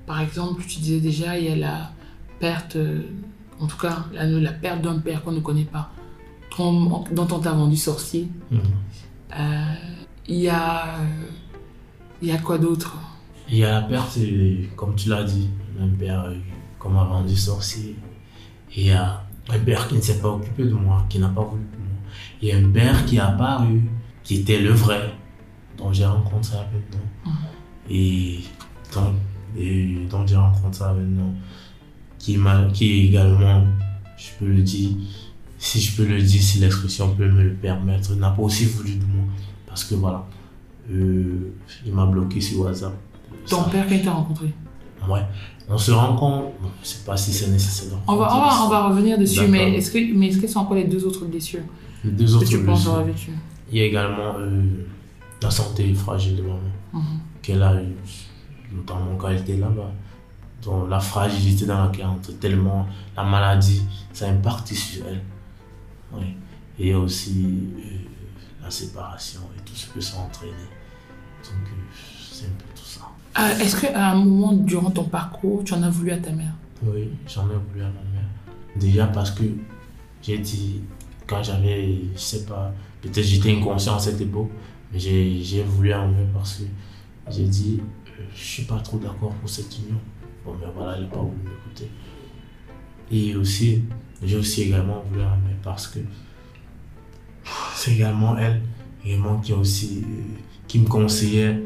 [0.07, 1.91] Par exemple, tu disais déjà, il y a la
[2.39, 3.03] perte, euh,
[3.61, 5.91] en tout cas, la, la perte d'un père qu'on ne connaît pas,
[6.57, 8.29] dont, dont on t'a vendu sorcier.
[8.51, 8.61] Mhm.
[9.39, 9.75] Euh,
[10.29, 10.97] Il y a,
[12.23, 12.97] il y a quoi d'autre?
[13.49, 14.19] Il y a la perte,
[14.75, 15.49] comme tu l'as dit,
[15.81, 16.35] un père euh,
[16.79, 17.97] qu'on m'a vendu sorcier.
[18.77, 21.43] Il y a un père qui ne s'est pas occupé de moi, qui n'a pas
[21.43, 21.87] voulu de moi.
[22.43, 23.83] Il y a un père qui est apparu,
[24.25, 25.15] qui était le vrai,
[25.79, 27.07] dont j'ai rencontré maintenant.
[27.25, 27.33] Mhm.
[27.89, 28.41] Et
[28.93, 29.15] dont,
[29.57, 31.33] et dont j'ai rencontré maintenant,
[32.19, 33.65] qui, m'a, qui est également,
[34.17, 34.91] je peux le dire,
[35.59, 38.97] si je peux le dire, si l'expression peut me le permettre, n'a pas aussi voulu
[38.97, 39.25] de moi.
[39.67, 40.27] Parce que voilà,
[40.91, 41.53] euh,
[41.85, 42.95] il m'a bloqué sur WhatsApp.
[43.49, 44.53] Ton Ça- père, quand il t'a rencontré
[45.09, 45.23] Ouais.
[45.69, 47.99] On se rend compte, bon, je sais pas si c'est nécessaire.
[48.07, 50.61] on va, on, va, on va revenir dessus, mais est-ce que, mais est-ce que sont
[50.61, 51.63] encore les deux autres blessures
[52.05, 53.05] Les deux que autres tu blessures.
[53.73, 54.63] Il y a également euh,
[55.43, 56.59] la santé fragile de maman,
[56.93, 57.03] Mhm.
[57.43, 57.95] qu'elle a eu,
[58.73, 59.91] notamment quand elle était là-bas.
[60.63, 63.83] Donc la fragilité dans laquelle elle entre, tellement la maladie,
[64.13, 65.21] ça impacte sur elle.
[66.15, 66.27] Oui.
[66.79, 70.53] Et il y a aussi euh, la séparation et tout ce que ça a entraîné.
[73.39, 76.55] Euh, Est-ce qu'à un moment durant ton parcours, tu en as voulu à ta mère?
[76.83, 78.29] Oui, j'en ai voulu à ma mère.
[78.77, 79.45] Déjà parce que
[80.23, 80.81] j'ai dit,
[81.27, 82.73] quand j'avais, je sais pas,
[83.03, 84.51] peut-être j'étais inconscient à cette époque,
[84.93, 86.65] mais j'ai voulu à ma mère parce que
[87.31, 89.99] j'ai dit, euh, je suis pas trop d'accord pour cette union.
[90.45, 91.91] Bon, mais voilà, elle n'a pas voulu m'écouter.
[93.11, 93.83] Et aussi,
[94.23, 95.99] j'ai aussi également voulu à ma mère parce que
[97.75, 98.63] c'est également elle,
[99.05, 100.23] également qui aussi, euh,
[100.67, 101.61] qui me conseillait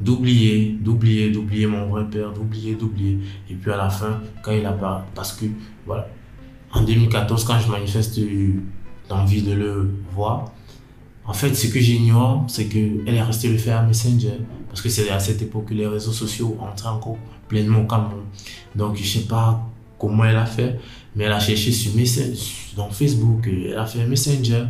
[0.00, 3.18] d'oublier, d'oublier, d'oublier mon vrai père, d'oublier, d'oublier.
[3.50, 5.06] Et puis à la fin, quand il a pas.
[5.14, 5.46] Parce que,
[5.86, 6.08] voilà,
[6.72, 8.20] en 2014, quand je manifeste
[9.10, 10.52] l'envie de le voir,
[11.26, 14.38] en fait, ce que j'ignore, c'est qu'elle est restée le faire à Messenger.
[14.68, 18.24] Parce que c'est à cette époque que les réseaux sociaux entraient encore pleinement au Cameroun.
[18.74, 20.78] Donc, je sais pas comment elle a fait,
[21.16, 22.38] mais elle a cherché sur Messenger,
[22.76, 24.64] dans Facebook, elle a fait Messenger.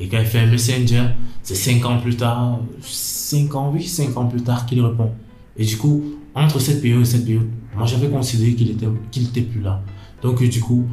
[0.00, 1.08] Et quand elle fait un Messenger,
[1.42, 5.12] c'est 5 ans plus tard, 5 ans, oui, 5 ans plus tard qu'il répond.
[5.56, 6.02] Et du coup,
[6.34, 9.80] entre cette période et cette période, moi j'avais considéré qu'il était, qu'il était plus là.
[10.22, 10.86] Donc du coup,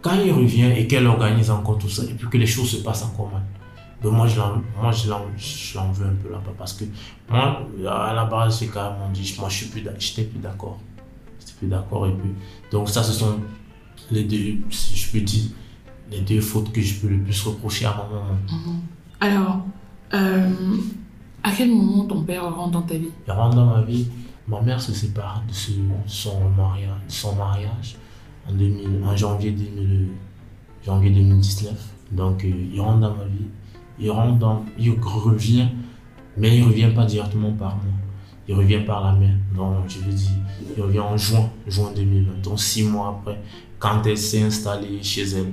[0.00, 2.76] quand il revient et qu'elle organise encore tout ça, et puis que les choses se
[2.78, 3.42] passent encore mal,
[4.02, 6.84] donc moi je l'en, veux un peu là-bas parce que
[7.28, 10.78] moi, à la base, j'ai carrément dit, moi je suis plus, j'étais plus d'accord.
[11.58, 12.06] Plus d'accord
[12.70, 13.40] donc ça ce sont
[14.12, 15.46] les deux, si je peux dire,
[16.10, 18.38] les deux fautes que je peux le plus reprocher à ma maman.
[18.50, 18.80] Mhm.
[19.20, 19.60] Alors,
[20.14, 20.76] euh,
[21.42, 23.10] à quel moment ton père rentre dans ta vie?
[23.26, 24.06] Il rentre dans ma vie.
[24.46, 25.72] Ma mère se sépare de ce-
[26.06, 27.96] son, mariage, son mariage
[28.48, 30.08] en, 2000 en janvier, 2000
[30.84, 31.74] janvier 2019.
[32.12, 33.46] Donc, euh, il rentre dans ma vie.
[34.00, 34.64] Il rentre dans.
[34.78, 35.68] Il revient,
[36.36, 37.92] mais il revient pas directement par moi.
[38.48, 39.34] Il revient par la mère.
[39.54, 40.30] Donc, je veux dire,
[40.74, 42.40] il revient en juin, juin 2020.
[42.42, 43.38] Donc, six mois après,
[43.78, 45.52] quand elle s'est installée chez elle.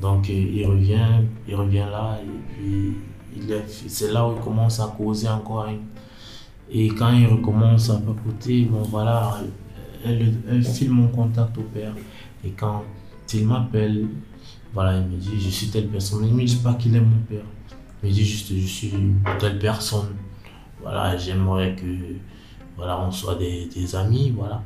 [0.00, 2.96] Donc, il revient, il revient là, et puis
[3.88, 5.66] c'est là où il commence à causer encore.
[5.66, 5.76] hein.
[6.70, 9.38] Et quand il recommence à papoter, bon voilà,
[10.04, 11.92] elle, elle file mon contact au père.
[12.44, 12.82] Et quand
[13.34, 14.08] il m'appelle,
[14.72, 16.24] voilà, il me dit, je suis telle personne.
[16.24, 17.44] Il ne me dit pas qu'il est mon père.
[18.02, 18.92] Il me dit juste, je suis
[19.38, 20.16] telle personne.
[20.80, 22.16] Voilà, j'aimerais que,
[22.76, 24.62] voilà, on soit des, amis, voilà.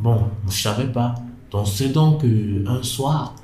[0.00, 1.14] Bon, je ne savais pas.
[1.50, 3.34] Donc c'est donc euh, un soir,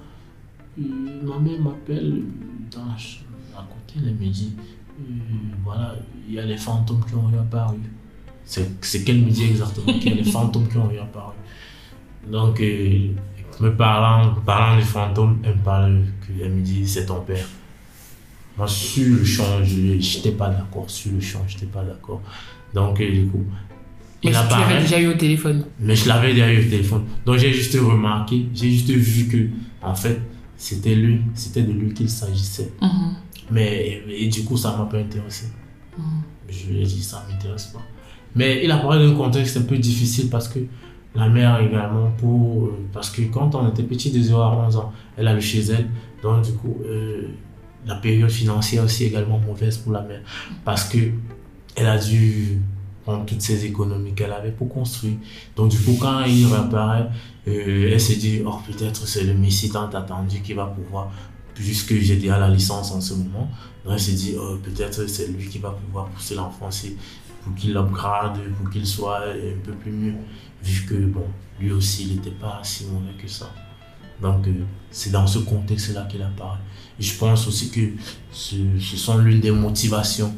[0.81, 2.23] euh, ma mère m'appelle
[2.75, 3.23] dans la ch-
[3.57, 5.03] à côté, elle me dit, euh,
[5.64, 5.95] voilà,
[6.29, 7.79] il y a les fantômes qui ont réapparu.
[8.45, 11.35] C'est c'est quel midi exactement qu'il y a les fantômes qui ont réapparu?
[12.31, 13.09] Donc, euh,
[13.61, 16.05] me parlant, parlant des fantômes, elle me parle,
[16.41, 17.47] elle me dit, c'est ton père.
[18.57, 20.88] Moi, sur le champ, je n'étais pas d'accord.
[20.91, 22.23] Sur le champ, je n'étais pas d'accord.
[22.75, 23.55] Donc, du coup, Mais
[24.23, 24.81] il tu l'avais apparaît.
[24.81, 25.64] déjà eu au téléphone.
[25.81, 27.05] Mais je l'avais derrière le téléphone.
[27.25, 29.49] Donc j'ai juste remarqué, j'ai juste vu que,
[29.87, 30.21] en fait,
[30.59, 32.73] c'était lui, c'était de lui qu'il s'agissait.
[32.83, 33.14] Mhm.
[33.51, 35.47] Mais et, et du coup, ça m'a pas intéressé.
[35.97, 36.05] Mhm.
[36.51, 37.83] Je lui ai dit, ça m'intéresse pas.
[38.35, 40.59] Mais il a parlé d'un contexte un peu difficile parce que
[41.14, 44.77] la mère également, pour, euh, parce que quand on était petit, de 0 à 11
[44.77, 45.88] ans, elle avait chez elle.
[46.23, 47.29] Donc du coup, euh,
[47.87, 50.21] la période financière aussi également mauvaise pour la mère.
[50.64, 50.99] Parce que
[51.77, 52.61] elle a dû
[53.05, 55.14] prendre toutes ses économies qu'elle avait pour construire.
[55.57, 57.09] Donc du coup, quand il réapparaît,
[57.48, 61.11] euh, elle s'est dit, oh peut-être c'est le Messie tant attendu qui va pouvoir,
[61.54, 63.50] puisque j'ai déjà la licence en ce moment,
[63.90, 66.94] elle s'est dit, oh, peut-être c'est lui qui va pouvoir pousser l'enfant c'est
[67.42, 70.14] pour qu'il upgrade, pour qu'il soit un peu plus mieux,
[70.62, 71.24] vu que bon,
[71.61, 73.50] lui aussi il n'était pas si mauvais que ça.
[74.20, 76.58] Donc euh, c'est dans ce contexte-là qu'il apparaît.
[76.98, 77.80] Et je pense aussi que
[78.32, 78.56] ce,
[78.96, 80.34] sont l'une des motivations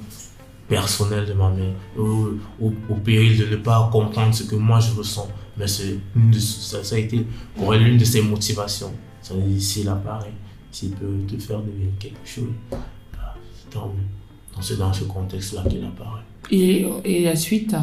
[0.68, 5.28] personnelles de ma mère, au péril de ne pas comprendre ce que moi je ressens.
[5.60, 5.98] Mais c'est
[6.40, 8.94] ça, ça a été pour elle l'une de ses motivations.
[9.20, 10.32] Ça veut dire, s'il apparaît,
[10.72, 13.36] s'il peut te faire devenir quelque chose, bah,
[13.70, 14.54] tant mieux.
[14.54, 16.22] Donc c'est dans ce contexte-là qu'il apparaît.
[16.50, 17.76] Et, et la suite?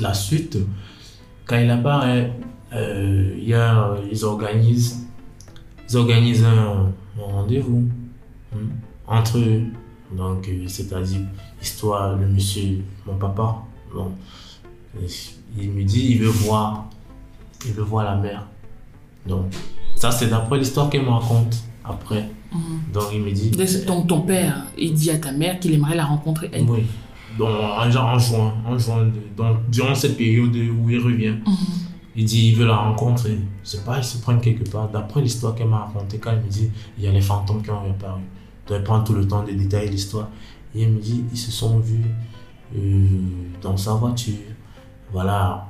[0.00, 0.58] La suite,
[1.46, 2.32] quand il apparaît,
[2.72, 5.06] euh, il y a, ils organisent,
[5.88, 7.88] ils organisent un, un rendez-vous
[8.52, 8.58] hein,
[9.06, 9.62] entre eux.
[10.16, 11.20] Donc, euh, c'est-à-dire,
[11.62, 13.62] histoire, le monsieur, mon papa,
[15.56, 16.89] il me dit, il veut voir,
[17.66, 18.46] il veut voir la mère.
[19.26, 19.46] Donc,
[19.96, 22.28] ça, c'est d'après l'histoire qu'elle me raconte après.
[22.52, 22.92] Mhm.
[22.92, 23.50] Donc, il me dit,
[23.86, 26.64] Donc ton père, il dit à ta mère qu'il aimerait la rencontrer elle.
[26.68, 26.84] oui.
[27.38, 31.54] Donc, en, juin, en juin, donc, durant cette période où il revient, Mhm.
[32.16, 33.38] il dit il veut la rencontrer.
[33.62, 34.88] Je sais pas, ils se prennent quelque part.
[34.88, 37.70] D'après l'histoire qu'elle m'a racontée, quand elle me dit il y a les fantômes qui
[37.70, 38.20] ont réapparu.
[38.66, 40.28] Donc, elle prend tout le temps de détailler l'histoire.
[40.74, 42.04] Et elle me dit ils se sont vus
[42.76, 43.06] euh,
[43.62, 44.34] dans sa voiture.
[45.12, 45.66] Voilà.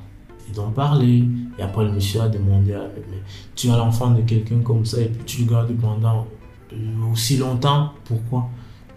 [0.51, 1.25] Ils ont parlé.
[1.59, 3.23] Et après, le monsieur a demandé à mais
[3.55, 6.27] tu as l'enfant de quelqu'un comme ça et puis tu le gardes pendant
[7.11, 7.93] aussi longtemps?
[8.05, 8.49] Pourquoi?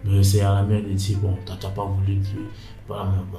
[0.04, 2.20] Mais C'est à la mère de dire bon, t'as pas voulu le
[2.86, 3.38] Voilà, mais bon.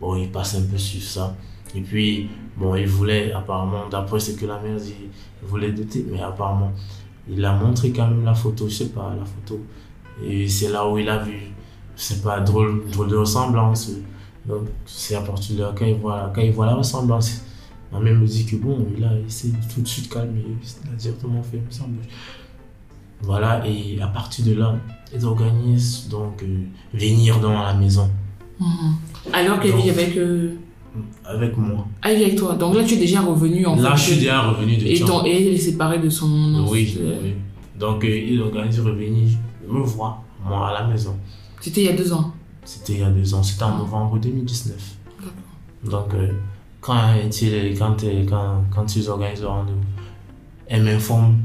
[0.00, 1.34] Bon, il passe un peu sur ça.
[1.74, 4.94] Et puis, bon, il voulait, apparemment, d'après ce que la mère dit,
[5.42, 6.72] il voulait doter, mais apparemment,
[7.28, 9.60] il a montré quand même la photo, je sais pas, la photo.
[10.24, 11.52] Et c'est là où il a vu,
[11.94, 13.90] c'est pas drôle, drôle de ressemblance.
[14.48, 17.42] Donc, c'est à partir de là, quand il voit, quand il voit la ressemblance,
[17.92, 20.92] ma mère me dit que bon, il a il s'est tout de suite calmé, il
[20.92, 21.98] a directement fait une semble.
[23.22, 24.76] Voilà, et à partir de là,
[25.14, 26.46] ils organisent donc euh,
[26.94, 28.10] venir dans la maison
[28.58, 28.94] Mhm.
[29.34, 30.54] Alors qu'elle vit avec, euh,
[31.26, 31.86] avec moi.
[32.02, 32.54] elle vit avec toi.
[32.54, 34.98] Donc là, tu es déjà revenu en Là, fait, je suis déjà revenu de Et,
[35.00, 36.64] ton, et elle est séparée de son.
[36.70, 37.34] Oui, euh, oui.
[37.78, 39.28] Donc, euh, il organise revenir
[39.68, 41.14] me voir, moi, à la maison.
[41.60, 42.32] C'était il y a deux ans.
[42.66, 44.96] C'était il y a deux ans, c'était en novembre 2019.
[45.84, 46.32] Donc, euh,
[46.80, 47.96] quand, il, quand,
[48.28, 49.78] quand, quand ils organisent le rendez-vous,
[50.66, 51.38] elle m'informe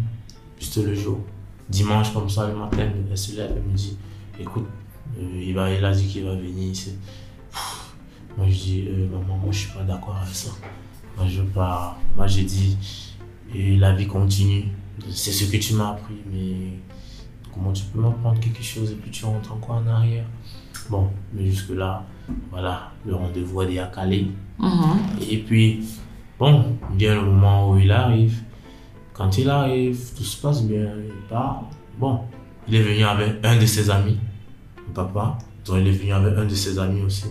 [0.59, 1.19] juste le jour.
[1.69, 3.97] Dimanche, comme ça, le matin, elle se lève, elle me dit
[4.39, 4.65] Écoute,
[5.19, 6.95] euh, il, va, il a dit qu'il va venir ici.
[8.38, 10.49] Moi, je dis euh, Maman, moi, je suis pas d'accord avec ça.
[11.15, 11.99] Moi, je veux pas.
[12.17, 12.78] Moi, j'ai dit
[13.53, 14.69] et La vie continue.
[15.11, 16.80] C'est ce que tu m'as appris, mais
[17.53, 20.26] comment tu peux m'apprendre quelque chose et puis tu rentres encore en arrière?
[20.92, 22.04] Bon, mais jusque-là,
[22.52, 24.28] voilà, le rendez-vous est déjà calé.
[24.60, 25.00] Mhm.
[25.30, 25.86] Et puis,
[26.38, 26.66] bon,
[26.98, 28.42] vient le moment où il arrive.
[29.14, 30.89] Quand il arrive, tout se passe bien.
[31.06, 31.64] Il part,
[31.98, 32.20] Bon,
[32.68, 34.18] il est venu avec un de ses amis,
[34.94, 35.38] papa.
[35.66, 37.26] Donc il est venu avec un de ses amis aussi,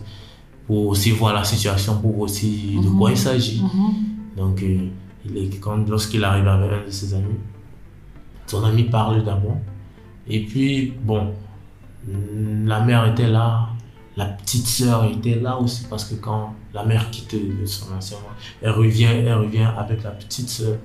[0.66, 3.62] pour aussi voir la situation, pour voir aussi de quoi il s'agit.
[3.62, 3.94] Mhm.
[4.36, 4.88] Donc, euh,
[5.26, 7.40] il est, quand, lorsqu'il arrive avec un de ses amis,
[8.46, 9.58] son ami parle d'abord.
[10.26, 11.34] Et puis, bon,
[12.06, 13.68] la mère était là,
[14.16, 17.36] la petite sœur était là aussi, parce que quand la mère quitte
[17.66, 18.18] son ancien
[18.62, 20.76] elle revient, elle revient avec la petite sœur.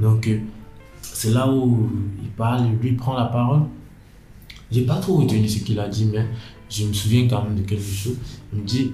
[0.00, 0.40] Donc, euh,
[1.00, 1.88] c'est là où
[2.22, 3.62] il parle, lui prend la parole.
[4.70, 6.26] J'ai pas trop retenu ce qu'il a dit, mais
[6.68, 8.16] je me souviens quand même de quelque chose.
[8.52, 8.92] Il me dit,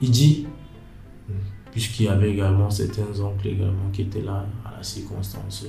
[0.00, 0.46] il dit,
[1.72, 5.66] puisqu'il y avait également certains oncles également qui étaient là à la circonstance.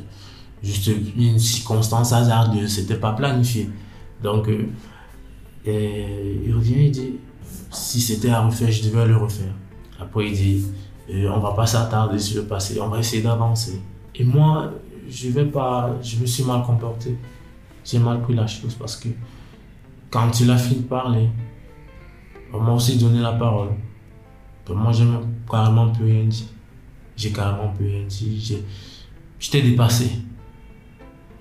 [0.62, 3.70] Juste une circonstance hasardeuse, c'était pas planifié.
[4.22, 4.68] Donc, euh,
[5.70, 7.13] et il revient, il dit,
[7.72, 9.53] si c'était à refaire, je devais le refaire.
[9.99, 10.65] Après, il dit,
[11.11, 13.82] euh, on va pas s'attarder sur le passé, on va essayer d'avancer.
[14.15, 14.72] Et moi,
[15.09, 17.17] je vais pas, je me suis mal comporté.
[17.84, 19.09] J'ai mal pris la chose parce que
[20.09, 21.30] quand il a fini de parler,
[22.53, 23.70] on m'a aussi donné la parole.
[24.67, 25.05] Ben, moi, j'ai
[25.49, 26.47] carrément plus rien dit.
[27.15, 28.57] J'ai carrément plus rien dit.
[29.39, 30.11] J'étais dépassé.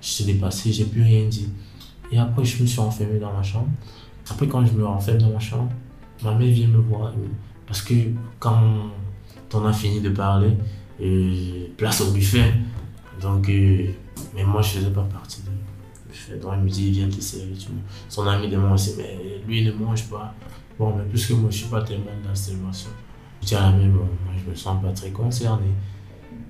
[0.00, 1.50] J'étais dépassé, j'ai plus rien dit.
[2.10, 3.68] Et après, je me suis enfermé dans ma chambre.
[4.30, 5.70] Après, quand je me renferme dans ma chambre,
[6.22, 7.12] ma mère vient me voir.
[7.66, 7.94] Parce que
[8.38, 8.60] quand
[9.54, 10.56] on a fini de parler,
[11.76, 12.52] place au buffet.
[13.20, 13.88] Donc, euh,
[14.34, 15.50] mais moi, je faisais pas partie du
[16.08, 16.36] buffet.
[16.38, 17.56] Donc, elle me dit, viens te servir.
[18.08, 20.34] Son ami demande aussi, mais lui, il ne mange pas.
[20.78, 22.90] Bon, mais puisque moi, je suis pas tellement dans cette situation,
[23.42, 25.66] je dis à la mère, bon, moi, je me sens pas très concerné.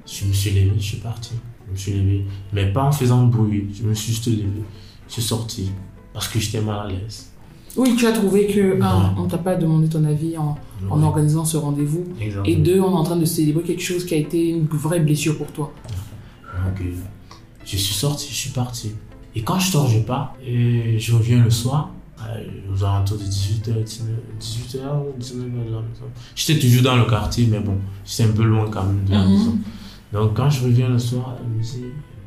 [0.06, 1.34] Je me suis levé, je suis parti.
[1.66, 3.68] Je me suis levé, mais pas en faisant de bruit.
[3.74, 4.62] Je me suis juste levé.
[5.06, 5.70] Je suis sorti
[6.12, 7.27] parce que j'étais mal à l'aise.
[7.78, 10.56] Oui, tu as trouvé que, un, on t'a pas demandé ton avis en,
[10.90, 12.04] en organisant ce rendez-vous.
[12.44, 15.00] Et deux, on est en train de célébrer quelque chose qui a été une vraie
[15.00, 15.72] blessure pour toi.
[16.44, 16.82] Euh,
[17.64, 18.92] je suis sorti, je suis parti.
[19.36, 20.34] Et quand je sors, je pars.
[20.44, 22.42] Et je reviens le soir, euh,
[22.74, 23.72] aux alentours de 18h,
[24.40, 26.06] 18h ou 19h de la maison.
[26.34, 29.24] J'étais toujours dans le quartier, mais bon, j'étais un peu loin quand même de la
[29.24, 29.30] Mhm.
[29.32, 29.58] maison.
[30.12, 31.84] Donc, quand je reviens le soir, elle me dit,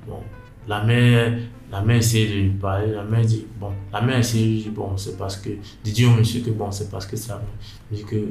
[0.08, 0.20] bon,
[0.68, 1.34] la mère,
[1.72, 2.92] la mère essaie de lui parler.
[2.92, 5.90] La mère dit, bon, la mère essaie de lui dire, bon, c'est parce que, de
[5.92, 7.42] dire au monsieur que, bon, c'est parce que ça.
[7.90, 8.28] Elle me dit que,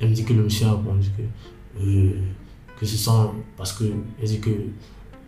[0.00, 2.12] elle me dit que le monsieur a répondu que, euh,
[2.78, 3.84] que ce sont, parce que,
[4.20, 4.50] elle dit que,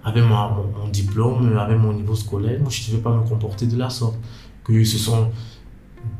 [0.04, 3.76] avec mon, diplôme, avec mon niveau scolaire, moi, je ne devais pas me comporter de
[3.76, 4.16] la sorte.
[4.64, 5.30] Que ce sont,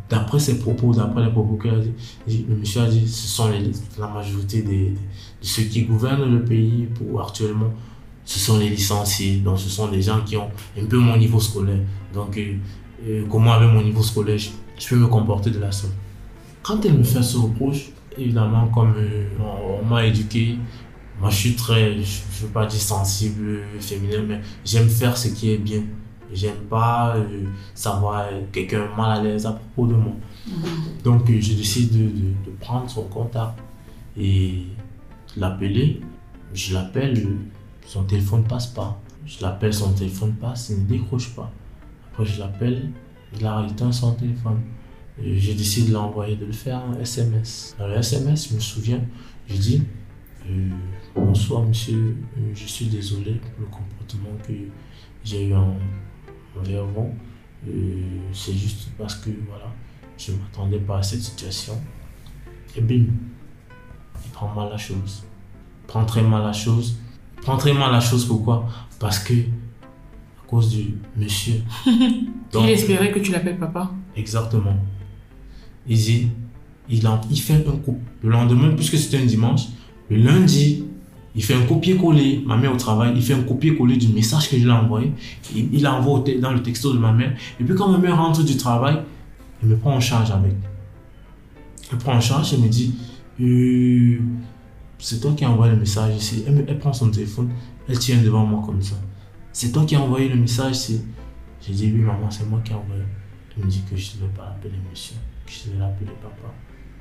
[0.08, 1.80] d'après ses propos, d'après les propos qu'elle a
[2.26, 3.50] dit, le monsieur a dit, ce sont
[3.98, 4.96] la majorité de
[5.40, 7.72] ceux qui gouvernent le pays pour actuellement,
[8.32, 9.36] ce sont les licenciés.
[9.46, 11.82] Donc, ce sont des gens qui ont un peu mon niveau scolaire.
[12.14, 12.54] Donc, euh,
[13.06, 14.48] euh, comment avec mon niveau scolaire, je,
[14.80, 15.94] je peux me comporter de la sorte.
[16.62, 17.82] Quand elle me fait ce reproche,
[18.16, 20.56] évidemment, comme euh, on, on m'a éduqué,
[21.20, 25.28] moi je suis très, je ne veux pas dire sensible, féminin, mais j'aime faire ce
[25.28, 25.82] qui est bien.
[26.32, 30.14] J'aime pas euh, savoir quelqu'un mal à l'aise à propos de moi.
[31.04, 33.58] Donc euh, je décide de, de- de prendre son contact
[34.18, 34.62] et
[35.36, 36.00] l'appeler.
[36.54, 37.36] Je l'appelle, euh,
[37.86, 39.00] son téléphone passe pas.
[39.26, 41.50] Je l'appelle, son téléphone passe, il ne décroche pas.
[42.10, 42.90] Après je l'appelle,
[43.38, 44.60] il a éteint son téléphone.
[45.22, 47.76] J'ai décidé de l'envoyer, de le faire en SMS.
[47.78, 49.00] Dans le SMS, je me souviens,
[49.46, 49.82] je dis
[51.14, 54.52] Bonsoir monsieur, Euh, je suis désolé pour le comportement que
[55.24, 55.76] j'ai eu en-
[56.58, 57.14] envers vous.
[57.68, 58.02] Euh,
[58.32, 59.70] C'est juste parce que voilà,
[60.18, 61.74] je ne m'attendais pas à cette situation.
[62.76, 63.04] Et bim,
[64.24, 65.22] il prend mal la chose.
[65.82, 66.96] Il prend très mal la chose.
[67.59, 68.68] Très mal la chose pourquoi?
[68.99, 71.62] Parce que, à cause du monsieur.
[72.53, 73.90] Donc, Il espérait que tu l'appelles papa.
[74.16, 74.76] Exactement.
[75.88, 76.28] Il dit,
[76.88, 77.99] il, en- il fait un coup.
[78.22, 79.62] Le lendemain, puisque c'était un dimanche,
[80.11, 80.84] le lundi,
[81.34, 82.43] il fait un copier-coller.
[82.47, 85.12] Ma mère au travail, il fait un copier-coller du message que je lui ai envoyé.
[85.55, 87.34] Il, il te- dans le texto de ma mère.
[87.59, 88.99] Et puis quand ma mère rentre du travail,
[89.62, 90.53] elle me prend en charge avec.
[91.90, 92.95] Elle prend en charge et me dit,
[93.40, 94.18] Euh,
[95.03, 96.44] c'est toi qui as envoyé le message ici.
[96.46, 97.50] Elle, prend son téléphone,
[97.88, 98.94] elle tient devant moi comme ça.
[99.53, 101.00] C'est toi qui as envoyé le message ici.
[101.61, 103.03] J'ai dit, oui maman, c'est moi qui ai envoyé.
[103.57, 106.55] Elle me dit que je ne devais pas l'appeler monsieur, que je devais l'appeler papa.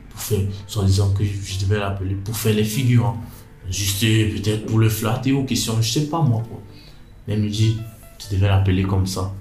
[0.10, 3.22] Pour faire, soit disant que je, devais l'appeler pour faire les figurants.
[3.70, 6.42] Juste peut-être pour le flatter ou question, je sais pas moi.
[6.50, 6.60] Quoi.
[7.28, 7.78] Elle me dit,
[8.18, 9.32] tu devais l'appeler comme ça.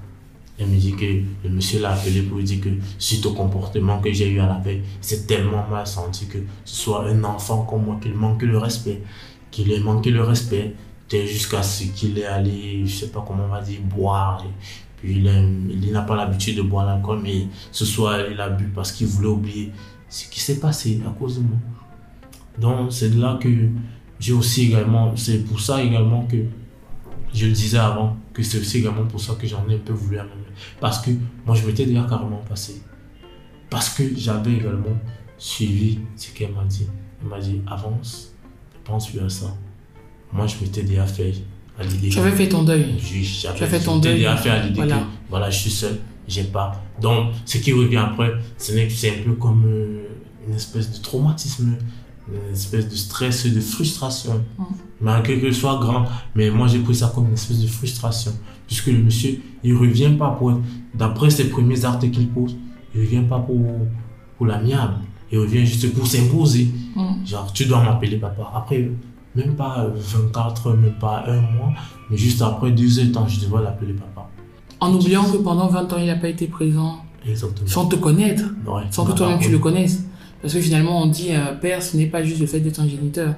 [0.61, 1.07] Elle me dit que
[1.45, 4.47] le monsieur l'a appelé pour lui dire que suite au comportement que j'ai eu à
[4.47, 8.43] la veille, c'est tellement mal senti que ce soit un enfant comme moi qu'il manque
[8.43, 9.03] le respect,
[9.51, 10.75] qu'il ait manqué le respect,
[11.11, 14.45] jusqu'à ce qu'il est allé, je sais pas comment on va dire, boire.
[14.99, 15.27] Puis il,
[15.83, 19.07] il n'a pas l'habitude de boire l'alcool, mais ce soir il a bu parce qu'il
[19.07, 19.73] voulait oublier
[20.09, 21.57] ce qui s'est passé à cause de moi.
[22.59, 23.49] Donc c'est là que
[24.19, 26.37] j'ai aussi également, c'est pour ça également que
[27.33, 29.95] je le disais avant, que c'est aussi également pour ça que j'en ai un peu
[29.95, 30.27] voulu à.
[30.81, 31.11] Parce que
[31.47, 32.83] moi, je m'étais déjà carrément passé.
[33.69, 34.97] Parce que j'avais également
[35.39, 36.87] suivi ce qu'elle m'a dit.
[37.23, 38.35] Elle m'a dit, avance,
[38.85, 39.55] pense plus à ça.
[40.33, 41.33] Moi, je m'étais déjà fait
[41.79, 42.09] à l'idée.
[42.09, 42.87] Tu avais fait ton deuil.
[42.99, 44.17] J'avais fait ton deuil.
[44.17, 44.99] déjà fait à l'idée Voilà.
[44.99, 45.99] que, voilà, je suis seul,
[46.29, 46.83] j'ai pas.
[47.01, 48.81] Donc, ce qui revient après, c'est
[49.11, 50.07] un peu comme euh,
[50.47, 51.77] une espèce de traumatisme,
[52.33, 54.45] une espèce de stress, de frustration.
[54.59, 54.65] Mm.
[55.01, 56.05] Malgré que ce soit grand,
[56.35, 58.33] mais moi j'ai pris ça comme une espèce de frustration.
[58.67, 60.53] Puisque le monsieur, il revient pas pour,
[60.95, 62.57] d'après ses premiers actes qu'il pose,
[62.95, 63.61] il revient pas pour,
[64.37, 64.95] pour l'amiable.
[65.33, 66.69] Il revient juste pour s'imposer.
[66.95, 67.27] Mm.
[67.27, 68.53] Genre, tu dois m'appeler papa.
[68.55, 68.91] Après,
[69.35, 71.73] même pas euh, 24 heures, même pas un mois,
[72.11, 74.29] mais juste après deux heures de temps, je devrais l'appeler papa.
[74.81, 77.69] En oubliant que pendant 20 ans, il n'a pas été présent, Exactement.
[77.69, 80.05] sans te connaître, Ouais, sans que toi-même tu le connaisses.
[80.43, 82.89] Parce que finalement, on dit euh, père, ce n'est pas juste le fait d'être un
[82.89, 83.35] géniteur.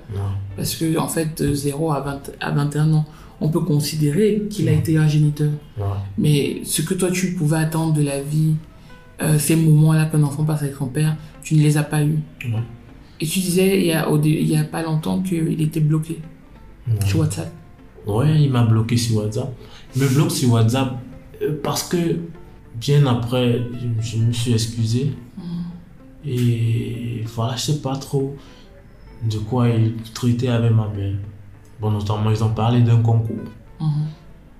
[0.57, 3.05] Parce que, en fait, de 0 à, 20, à 21 ans,
[3.41, 5.51] on peut considérer qu'il a été un géniteur.
[6.17, 8.55] Mais ce que toi, tu pouvais attendre de la vie,
[9.21, 12.19] euh, ces moments-là qu'un enfant passe avec son père, tu ne les as pas eus.
[13.21, 15.81] Et tu disais, il y a, au dé- il y a pas longtemps qu'il était
[15.81, 16.19] bloqué
[17.07, 17.53] sur WhatsApp.
[18.07, 19.53] Ouais, il m'a bloqué sur WhatsApp.
[19.97, 20.99] Il me bloque sur WhatsApp
[21.43, 22.17] euh, parce que
[22.81, 23.61] bien après,
[24.01, 25.13] je, je me suis excusé.
[26.25, 28.37] Et voilà, je sais pas trop
[29.29, 31.15] de quoi il traitait avec ma mère.
[31.81, 33.37] Bon, notamment, ils ont parlé d'un concours
[33.81, 34.07] Mhm.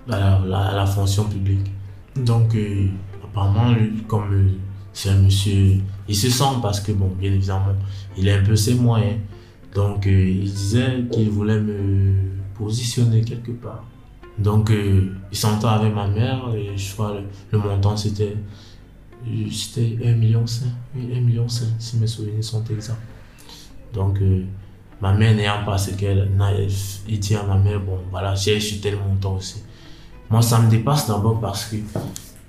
[0.09, 1.71] à la, la- à la fonction publique.
[2.15, 2.87] Donc, euh,
[3.23, 4.49] apparemment, lui, comme euh,
[4.91, 7.67] c'est un monsieur, il se sent parce que, bon, bien évidemment,
[8.17, 9.19] il a un peu ses moyens.
[9.73, 12.15] Donc, euh, il disait qu'il voulait me
[12.55, 13.83] positionner quelque part.
[14.37, 18.35] Donc, euh, il s'entend avec ma mère et je crois le, le montant c'était
[19.51, 20.45] c'était 1,5 million.
[20.95, 22.97] Oui, 1,5 million si mes souvenirs sont exacts.
[23.93, 24.45] Donc, euh,
[25.01, 26.29] ma mère n'ayant pas ce qu'elle
[27.07, 29.63] il dit à ma mère, bon, voilà, j'ai acheté tel montant aussi.
[30.29, 31.75] Moi, ça me dépasse d'abord parce que,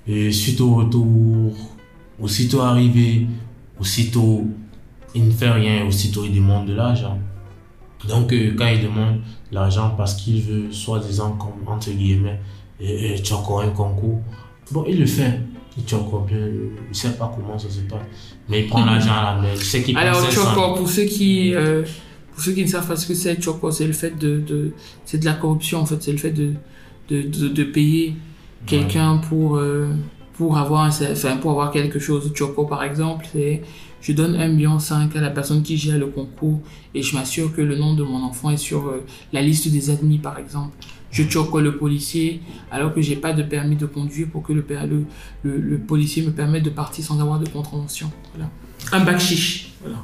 [0.09, 1.53] euh, suite au retour,
[2.19, 3.27] aussitôt arrivé,
[3.79, 4.45] aussitôt
[5.15, 7.17] il ne fait rien, aussitôt il demande de l'argent.
[8.07, 9.21] Donc, euh, quand il demande
[9.51, 12.39] l'argent parce qu'il veut, soi-disant, comme, entre guillemets,
[12.81, 14.19] euh, euh, tu as encore un concours,
[14.71, 15.39] bon, il le fait.
[15.77, 17.99] Il encore bien, il ne sait pas comment ça se passe.
[18.47, 19.53] Mais il prend l'argent à la mère.
[19.55, 20.31] Il sait qu'il Alors, 500.
[20.31, 21.83] Choco, pour ceux qui, euh,
[22.33, 23.37] pour ceux qui ne savent pas ce que c'est,
[23.71, 24.71] c'est le fait de, de
[25.03, 26.53] c'est de la corruption, en fait, c'est le fait de,
[27.09, 28.15] de, de, de payer
[28.65, 29.89] quelqu'un pour, euh,
[30.37, 32.31] pour avoir enfin, pour avoir quelque chose.
[32.33, 33.61] Choco, par exemple, c'est,
[34.01, 36.61] je donne 1,5 million à la personne qui gère le concours
[36.93, 39.03] et je m'assure que le nom de mon enfant est sur euh,
[39.33, 40.77] la liste des admis, par exemple.
[41.15, 42.27] Je choco le policier
[42.75, 44.99] alors que j'ai pas de permis de conduire pour que le, per- le,
[45.45, 48.09] le, le policier me permette de partir sans avoir de contravention.
[48.33, 48.47] Voilà.
[48.95, 49.53] Un bac chiche.
[49.81, 49.99] Voilà.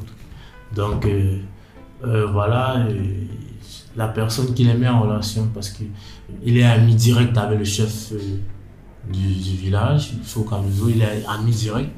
[0.80, 1.38] Donc euh,
[2.05, 3.26] euh, voilà, euh,
[4.01, 5.84] la personne qu'il met en relation parce que
[6.47, 8.14] il est ami direct avec le chef
[9.12, 11.89] du, du village, Focamizo, il est ami direct.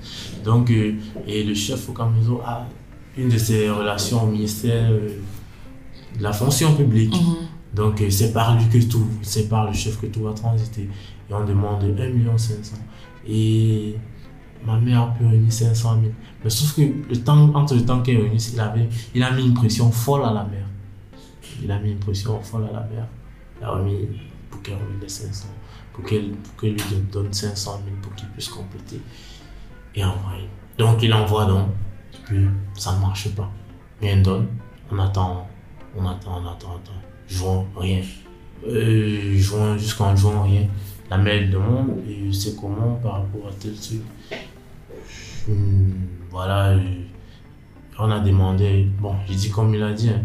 [0.44, 0.96] Donc, euh,
[1.28, 2.66] et le chef Focamizo a
[3.18, 5.10] une de ses relations au ministère euh,
[6.18, 7.14] de la fonction publique.
[7.14, 7.36] Mhm.
[7.74, 10.90] Donc euh, c'est par lui que tout, c'est par le chef que tout va transiter.
[11.30, 12.76] Et on demande 1 million 500.
[13.28, 13.96] Et
[14.66, 16.14] ma mère a pu réunir 500 000.
[16.44, 19.54] Mais sauf que le temps, entre le temps qu'elle réunit, il, il a mis une
[19.54, 20.68] pression folle à la mère.
[21.64, 23.08] Il a mis une pression folle à la mère.
[23.60, 24.08] Il a remis
[24.52, 25.48] pour qu'elle remette les 500.
[25.94, 26.78] Pour qu'elle lui
[27.12, 29.02] donne 500 000 pour qu'il puisse compléter.
[29.96, 30.50] Et envoyer.
[30.78, 31.68] Donc il envoie donc.
[32.26, 33.50] Puis ça ne marche pas.
[34.02, 34.48] Rien ne donne.
[34.92, 35.48] On attend,
[35.96, 37.03] on attend, on attend, on attend.
[37.28, 38.02] Juin, rien.
[38.68, 40.68] Euh, juin, jusqu'en juin, rien.
[41.10, 44.02] La mère demande, et c'est comment par rapport à tel truc.
[46.32, 46.80] Voilà, euh,
[48.00, 50.24] on a demandé, bon, j'ai dit comme il a dit, hein,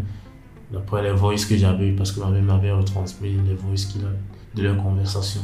[0.71, 4.09] d'après les voices que j'avais, parce que ma mère m'avait retransmis les voices qu'il a
[4.55, 5.41] de leur conversation.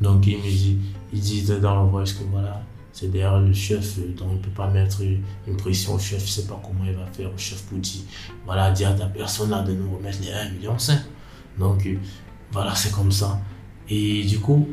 [0.00, 0.78] Donc il me dit,
[1.12, 2.62] il dit dans le voice que voilà,
[3.00, 6.18] c'est derrière le chef, euh, donc il ne peut pas mettre une pression au chef,
[6.18, 8.02] je ne sais pas comment il va faire au chef pour dire,
[8.44, 10.76] voilà, dire à ta personne là de nous remettre les 1,5 million.
[11.58, 11.94] Donc euh,
[12.52, 13.40] voilà, c'est comme ça.
[13.88, 14.68] Et du coup,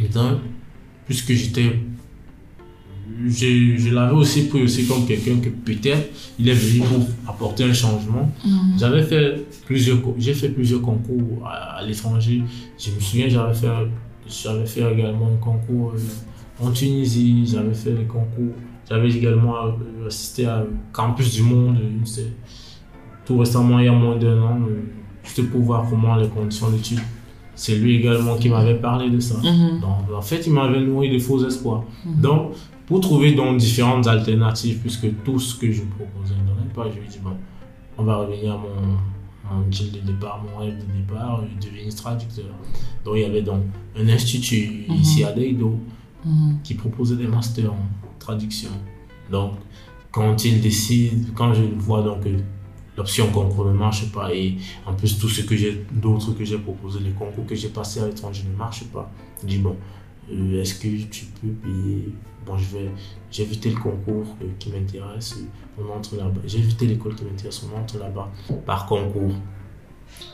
[0.00, 0.38] maintenant,
[1.06, 1.80] puisque j'étais.
[3.26, 7.64] Je, je l'avais aussi pris aussi comme quelqu'un que peut-être il est venu pour apporter
[7.64, 8.32] un changement.
[8.44, 8.78] Mhm.
[8.78, 12.42] J'avais fait plusieurs, j'ai fait plusieurs concours à, à l'étranger.
[12.78, 13.68] Je me souviens, j'avais fait,
[14.26, 15.98] j'avais fait également un concours euh,
[16.62, 17.46] en Tunisie.
[17.46, 18.54] J'avais fait les concours.
[18.88, 21.78] J'avais également euh, assisté à Campus du Monde.
[23.24, 24.58] Tout récemment, il y a moins d'un an,
[25.22, 26.98] juste pour voir comment les conditions d'études.
[27.54, 29.36] C'est lui également qui m'avait parlé de ça.
[29.38, 29.80] Mhm.
[29.80, 31.84] Donc, en fait, il m'avait nourri de faux espoirs.
[32.04, 32.20] Mhm.
[32.20, 32.52] Donc,
[32.86, 36.98] pour trouver donc différentes alternatives, puisque tout ce que je proposais ne donnait pas, je
[36.98, 37.30] lui ai dit, bon,
[37.96, 42.46] on va revenir à mon, mon de départ, mon rêve de départ, devenir traducteur.
[43.04, 43.62] Donc il y avait donc
[43.96, 44.94] un institut Mhm.
[44.96, 45.78] ici à Deido
[46.24, 46.58] Mhm.
[46.62, 47.86] qui proposait des masters en
[48.18, 48.70] traduction.
[49.30, 49.54] Donc
[50.10, 52.38] quand il décide, quand je vois donc euh,
[52.96, 54.56] l'option concours ne marche pas et
[54.86, 58.00] en plus tout ce que j'ai d'autres que j'ai proposé, les concours que j'ai passés
[58.00, 59.10] à l'étranger ne marchent pas,
[59.42, 59.76] je dis bon,
[60.30, 62.12] euh, est-ce que tu peux payer?
[62.46, 62.90] Bon, je vais,
[63.30, 65.38] j'ai évité le concours euh, qui m'intéresse,
[65.78, 66.40] on entre là-bas.
[66.44, 68.30] J'ai évité l'école qui m'intéresse, on entre là-bas
[68.66, 69.32] par concours.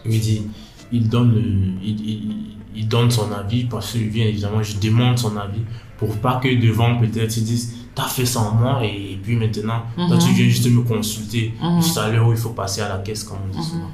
[0.04, 0.42] Il me dit,
[0.90, 5.62] il donne, le- il donne son avis parce que bien évidemment, je demande son avis
[5.96, 9.82] pour pas que devant peut-être ils disent, t'as fait ça en moi et, puis maintenant,
[9.96, 10.18] toi Mhm.
[10.18, 11.82] tu viens juste me consulter Mhm.
[11.82, 13.64] juste à l'heure où il faut passer à la caisse, comme on dit Mhm.
[13.64, 13.90] souvent.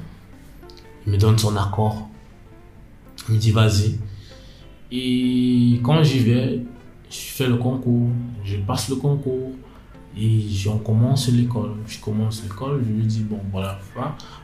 [1.07, 2.09] Il me donne son accord.
[3.29, 3.97] Il me dit, vas-y.
[4.91, 6.61] Et quand j'y vais,
[7.09, 8.09] je fais le concours,
[8.43, 9.51] je passe le concours
[10.17, 11.71] et on commence l'école.
[11.87, 13.79] Je commence l'école, je lui dis, bon voilà,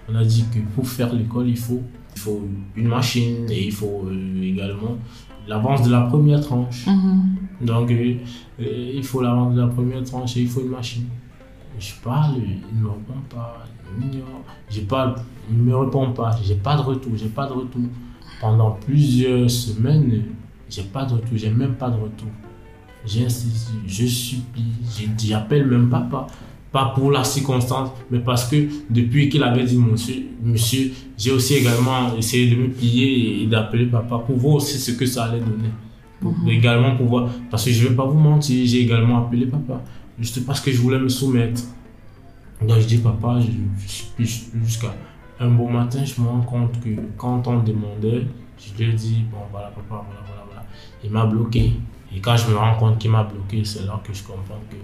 [0.10, 1.84] on a dit que pour faire l'école, il faut,
[2.16, 2.42] il faut
[2.76, 4.98] une machine et il faut euh, également
[5.48, 6.88] l'avance de la première tranche.
[6.88, 7.38] Mhm.
[7.62, 8.16] Donc, euh,
[8.60, 11.06] euh, il faut l'avance de la première tranche et il faut une machine.
[11.80, 14.42] Je parle, il ne me répond pas, il m'ignore.
[14.70, 15.16] J'ai pas,
[15.50, 17.82] il ne me répond pas, j'ai pas de retour, j'ai pas de retour.
[18.40, 20.24] Pendant plusieurs semaines,
[20.70, 22.30] j'ai pas de retour, j'ai même pas de retour.
[23.06, 24.74] J'insiste, je supplie,
[25.18, 26.28] j'appelle même papa.
[26.72, 28.56] Pas pour la circonstance, mais parce que
[28.90, 33.88] depuis qu'il avait dit monsieur, monsieur, j'ai aussi également essayé de me plier et d'appeler
[33.88, 35.70] papa pour voir aussi ce que ça allait donner.
[36.22, 36.48] Pour Mhm.
[36.50, 39.82] également pouvoir, parce que je vais pas vous mentir, j'ai également appelé papa,
[40.18, 41.62] juste parce que je voulais me soumettre.
[42.62, 44.94] Donc je dis papa, je, je jusqu'à
[45.40, 49.24] un beau matin, je me rends compte que quand on demandait, je lui ai dit,
[49.32, 50.64] bon voilà papa, voilà, voilà, voilà.
[51.04, 51.74] Il m'a bloqué.
[52.16, 54.78] Et quand je me rends compte qu'il m'a bloqué, c'est là que je comprends que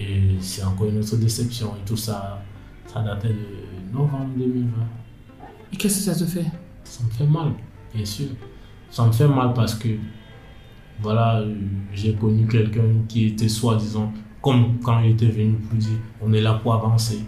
[0.00, 1.74] et c'est encore une autre déception.
[1.76, 2.42] Et tout ça,
[2.86, 4.70] ça datait de novembre 2020.
[5.72, 6.46] Et qu'est-ce que ça te fait?
[6.84, 7.52] Ça me fait mal,
[7.94, 8.28] bien sûr.
[8.90, 9.88] Ça me fait mal parce que,
[11.00, 11.44] voilà,
[11.92, 16.40] j'ai connu quelqu'un qui était soi-disant, comme quand il était venu pour dire, on est
[16.40, 17.20] là pour avancer.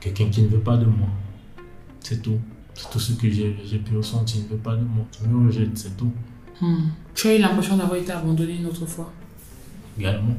[0.00, 1.08] Quelqu'un qui ne veut pas de moi.
[2.00, 2.38] C'est tout.
[2.74, 4.42] C'est tout ce que j'ai j'ai pu ressentir.
[4.42, 5.06] Il ne veut pas de moi.
[5.22, 6.12] Il me rejette, c'est tout.
[6.60, 6.88] Hmm.
[7.14, 9.10] Tu as eu l'impression d'avoir été abandonné une autre fois?
[9.98, 10.36] Également.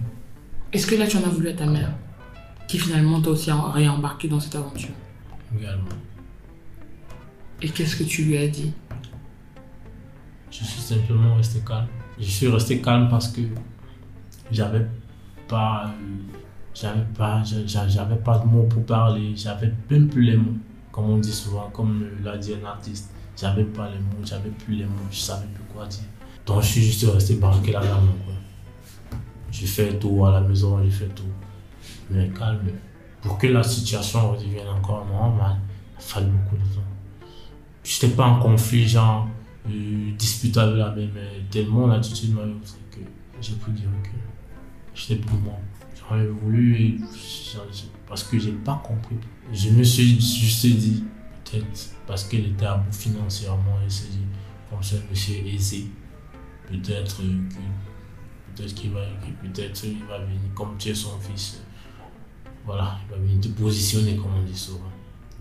[0.73, 1.91] Est-ce que là, tu en as voulu à ta mère
[2.67, 4.89] Qui finalement t'a aussi réembarqué dans cette aventure?
[5.57, 5.85] Également.
[7.61, 8.73] Et qu'est-ce que tu lui as dit?
[10.51, 11.87] Je suis simplement resté calme.
[12.19, 13.41] Je suis resté calme parce que
[14.51, 14.85] j'avais
[15.47, 15.91] pas, euh,
[16.73, 19.33] j'avais pas, j'a- j'a- j'avais pas de mots pour parler.
[19.35, 20.55] J'avais même plus les mots,
[20.91, 23.11] comme on dit souvent, comme euh, l'a dit un artiste.
[23.37, 25.99] J'avais pas les mots, j'avais plus les mots, je savais plus quoi dire.
[26.45, 28.34] Donc je suis juste resté barricadé là dans mon coin.
[29.57, 31.23] J'ai fait tout à la maison, j'ai fait tout.
[32.09, 32.59] Mais calme.
[33.21, 35.55] Pour que la situation redevienne encore normale,
[35.97, 37.29] il fallu beaucoup de temps.
[37.81, 39.29] J'étais pas en conflit, genre
[39.69, 42.99] euh, disputé avec la même, mais tellement l'attitude m'a que
[43.41, 44.19] j'ai pris du recul.
[44.93, 45.57] J'étais pour moi.
[45.97, 46.99] J'aurais voulu,
[48.09, 49.15] parce que j'ai pas compris.
[49.53, 51.05] Je me suis juste dit,
[51.45, 54.25] peut-être parce qu'elle était à bout financièrement, elle s'est dit,
[54.69, 55.87] comme ça, monsieur est aisé,
[56.67, 57.23] peut-être que
[58.55, 59.01] peut-être qu'il va,
[59.41, 61.61] peut-être il va venir, comme tu es son fils,
[62.65, 64.79] voilà, il va venir te positionner, comme on dit souvent.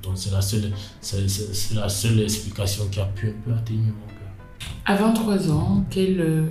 [0.02, 3.52] Donc c'est la seule, c'est, c'est- c'est la seule explication qui a pu un peu
[3.52, 4.68] atteindre mon cœur.
[4.84, 6.46] À 23 ans, quel euh,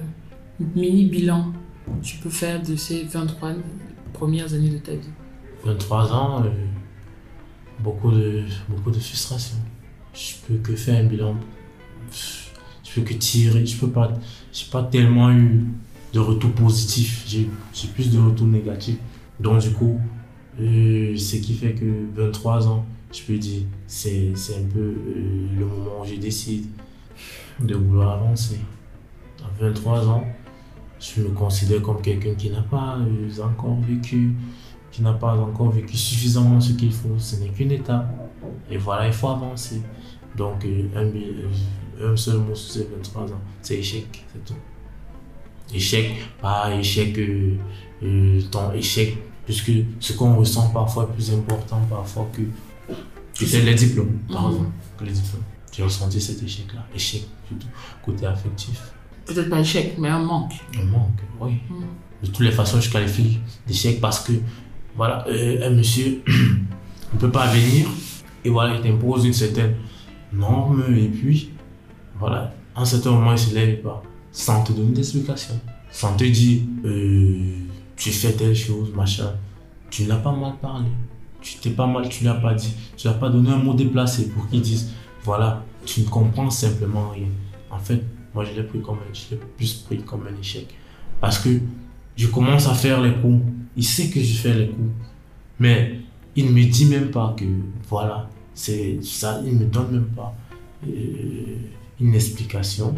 [0.76, 1.54] mini bilan
[2.02, 3.52] tu peux faire de ces 23
[4.14, 5.10] premières années de ta vie?
[5.66, 6.50] 23 ans, euh,
[7.80, 9.58] beaucoup, de, beaucoup de frustration.
[10.14, 11.36] Je peux que faire un bilan.
[12.12, 13.66] Je peux que tirer.
[13.66, 14.12] Je peux pas.
[14.52, 15.66] J'ai pas tellement eu
[16.14, 17.26] de retour positif.
[17.28, 18.98] J'ai plus de retours négatifs.
[19.40, 20.00] Donc, du coup,
[20.60, 21.86] euh, ce qui fait que
[22.16, 26.66] 23 ans, je peux dire, c'est un peu euh, le moment où je décide
[27.60, 28.60] de vouloir avancer.
[29.44, 30.24] À 23 ans,
[31.00, 34.34] je me considère comme quelqu'un qui n'a pas euh, encore vécu
[34.92, 37.18] qui n'a pas encore vécu suffisamment ce qu'il faut.
[37.18, 38.08] Ce n'est qu'une étape.
[38.70, 39.82] Et voilà, il faut avancer.
[40.38, 41.10] Donc, un,
[42.06, 44.54] un seul mot sur ces 23 ans, c'est échec, c'est tout.
[45.74, 46.12] Échec,
[46.42, 47.56] pas échec, euh,
[48.04, 52.42] euh, ton échec, puisque ce qu'on ressent parfois est plus important parfois que,
[53.42, 54.50] les diplômes, par Mhm.
[54.52, 55.44] exemple, que les diplômes.
[55.72, 57.68] J'ai ressenti cet échec-là, échec surtout,
[58.06, 58.80] côté affectif.
[59.26, 60.54] Peut-être pas échec, mais un manque.
[60.80, 61.54] Un manque, oui.
[61.70, 61.86] Mhm.
[62.24, 64.34] De toutes les façons, je qualifie d'échec parce que,
[64.96, 66.22] voilà, euh, un monsieur
[67.14, 67.88] ne peut pas venir
[68.46, 69.76] et voilà, il t'impose une certaine
[70.32, 71.50] norme et puis,
[72.20, 74.04] voilà, à un certain moment, il se lève pas
[74.34, 75.60] sans te donner d'explication,
[75.92, 77.56] sans te dire, euh,
[77.96, 79.32] tu fais telle chose, machin.
[79.90, 80.88] Tu n'as pas mal parlé.
[81.40, 82.74] tu t'es pas mal, tu l'as pas dit.
[82.98, 84.90] Tu n'as pas donné un mot déplacé pour qu'ils disent,
[85.24, 87.28] voilà, tu ne comprends simplement rien.
[87.70, 88.04] En fait,
[88.34, 90.68] moi, je l'ai pris comme je l'ai plus pris comme un échec.
[91.22, 91.60] Parce que
[92.16, 93.44] je commence à faire les coups.
[93.78, 94.92] Il sait que je fais les coups.
[95.60, 96.00] Mais
[96.36, 97.46] il ne me dit même pas que,
[97.88, 100.36] voilà, c'est ça, il ne me donne même pas
[100.88, 101.58] euh,
[102.02, 102.96] une explication.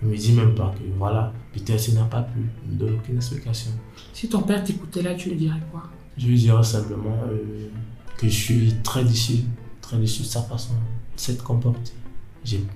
[0.00, 2.38] Il me dit même pas que, voilà, peut-être il n'a pas pu.
[2.64, 3.72] Il me donne aucune explication.
[4.12, 5.84] Si ton père t'écoutait là, tu lui dirais quoi?
[6.16, 7.68] Je lui dirais simplement euh,
[8.16, 9.38] que je suis très déçu,
[9.80, 11.92] très déçu de sa façon de s'être comporté.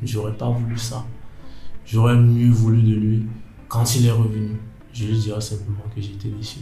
[0.03, 1.05] J'aurais pas voulu ça.
[1.87, 3.27] J'aurais mieux voulu de lui
[3.69, 4.57] quand il est revenu.
[4.93, 6.59] Je lui dirais simplement que j'étais déçu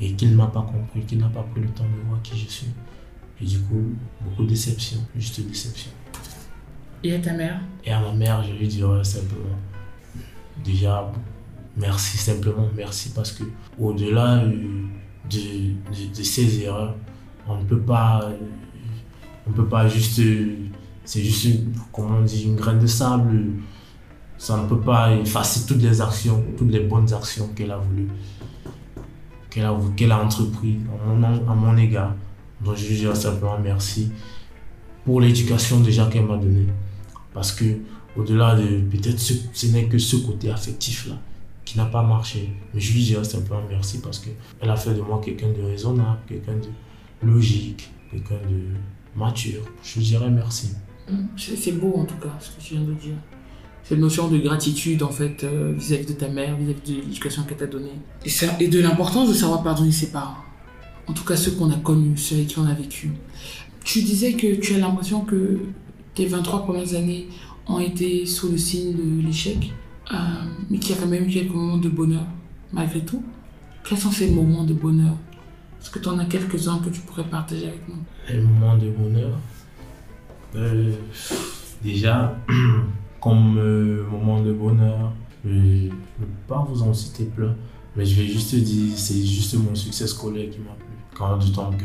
[0.00, 2.38] et qu'il ne m'a pas compris, qu'il n'a pas pris le temps de voir qui
[2.38, 2.68] je suis.
[3.40, 5.90] Et du coup, beaucoup de déception, juste déception.
[7.04, 7.60] Et à ta mère?
[7.84, 9.56] Et à ma mère, je lui dirais simplement,
[10.64, 11.10] déjà,
[11.76, 13.44] merci, simplement merci, parce que
[13.78, 14.86] au-delà euh,
[15.30, 16.94] de, ces erreurs,
[17.46, 18.36] on ne peut pas, euh,
[19.46, 20.56] on peut pas juste, euh,
[21.04, 21.60] c'est juste,
[21.92, 23.46] comment on une graine de sable.
[24.36, 28.08] Ça ne peut pas effacer toutes les actions, toutes les bonnes actions qu'elle a voulu,
[29.50, 30.78] qu'elle a, qu'elle a entrepris
[31.48, 32.14] à mon, égard.
[32.64, 34.12] Donc je lui dirais simplement merci
[35.04, 36.68] pour l'éducation déjà qu'elle m'a donnée.
[37.34, 37.64] Parce que
[38.16, 41.14] au-delà de peut-être ce, ce n'est que ce côté affectif là
[41.68, 42.48] qui n'a pas marché.
[42.72, 45.62] Mais je lui dirais simplement merci parce que elle a fait de moi quelqu'un de
[45.62, 49.60] raisonnable, quelqu'un de logique, quelqu'un de mature.
[49.82, 50.70] Je lui dirais merci.
[51.36, 53.16] C'est c'est beau en tout cas ce que tu viens de dire.
[53.84, 57.58] Cette notion de gratitude en fait euh, vis-à-vis de ta mère, vis-à-vis de l'éducation qu'elle
[57.58, 57.98] t'a donnée.
[58.24, 58.30] Et,
[58.64, 60.38] et de l'importance de savoir pardonner ses parents.
[61.06, 63.10] En tout cas ceux qu'on a connus, ceux avec qui on a vécu.
[63.84, 65.60] Tu disais que tu as l'impression que
[66.14, 67.28] tes 23 premières années
[67.68, 69.72] ont été sous le signe de l'échec,
[70.12, 70.16] euh,
[70.70, 72.24] mais qu'il y a quand même eu quelques moments de bonheur
[72.72, 73.22] malgré tout.
[73.84, 75.14] Quels sont ces moments de bonheur?
[75.80, 77.96] Est-ce que tu en as quelques-uns que tu pourrais partager avec nous?
[78.28, 79.38] Les moments de bonheur?
[80.56, 80.92] euh,
[81.82, 82.36] déjà,
[83.20, 85.12] comme euh, moment de bonheur,
[85.44, 87.54] je ne peux pas vous en citer plein.
[87.96, 90.86] Mais je vais juste dire, c'est juste mon succès scolaire qui m'a plu.
[91.14, 91.84] Quand du temps que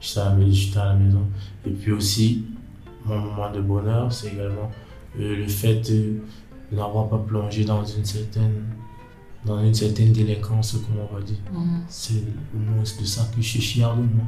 [0.00, 1.22] j'étais à, la maison.
[1.64, 2.44] Et puis aussi,
[3.06, 4.70] mon moment de bonheur, c'est également
[5.18, 6.20] euh, le fait de,
[6.72, 8.64] n'avoir pas plongé dans une certaine,
[9.44, 11.38] dans une certaine délinquance, comme on va dire.
[11.52, 14.26] Mhm, C'est au moins de ça que je suis fier de moi.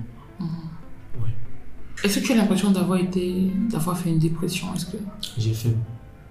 [2.05, 4.73] Est-ce que tu as l'impression d'avoir été, d'avoir fait une dépression?
[4.75, 4.99] Est-ce que
[5.37, 5.75] J'ai fait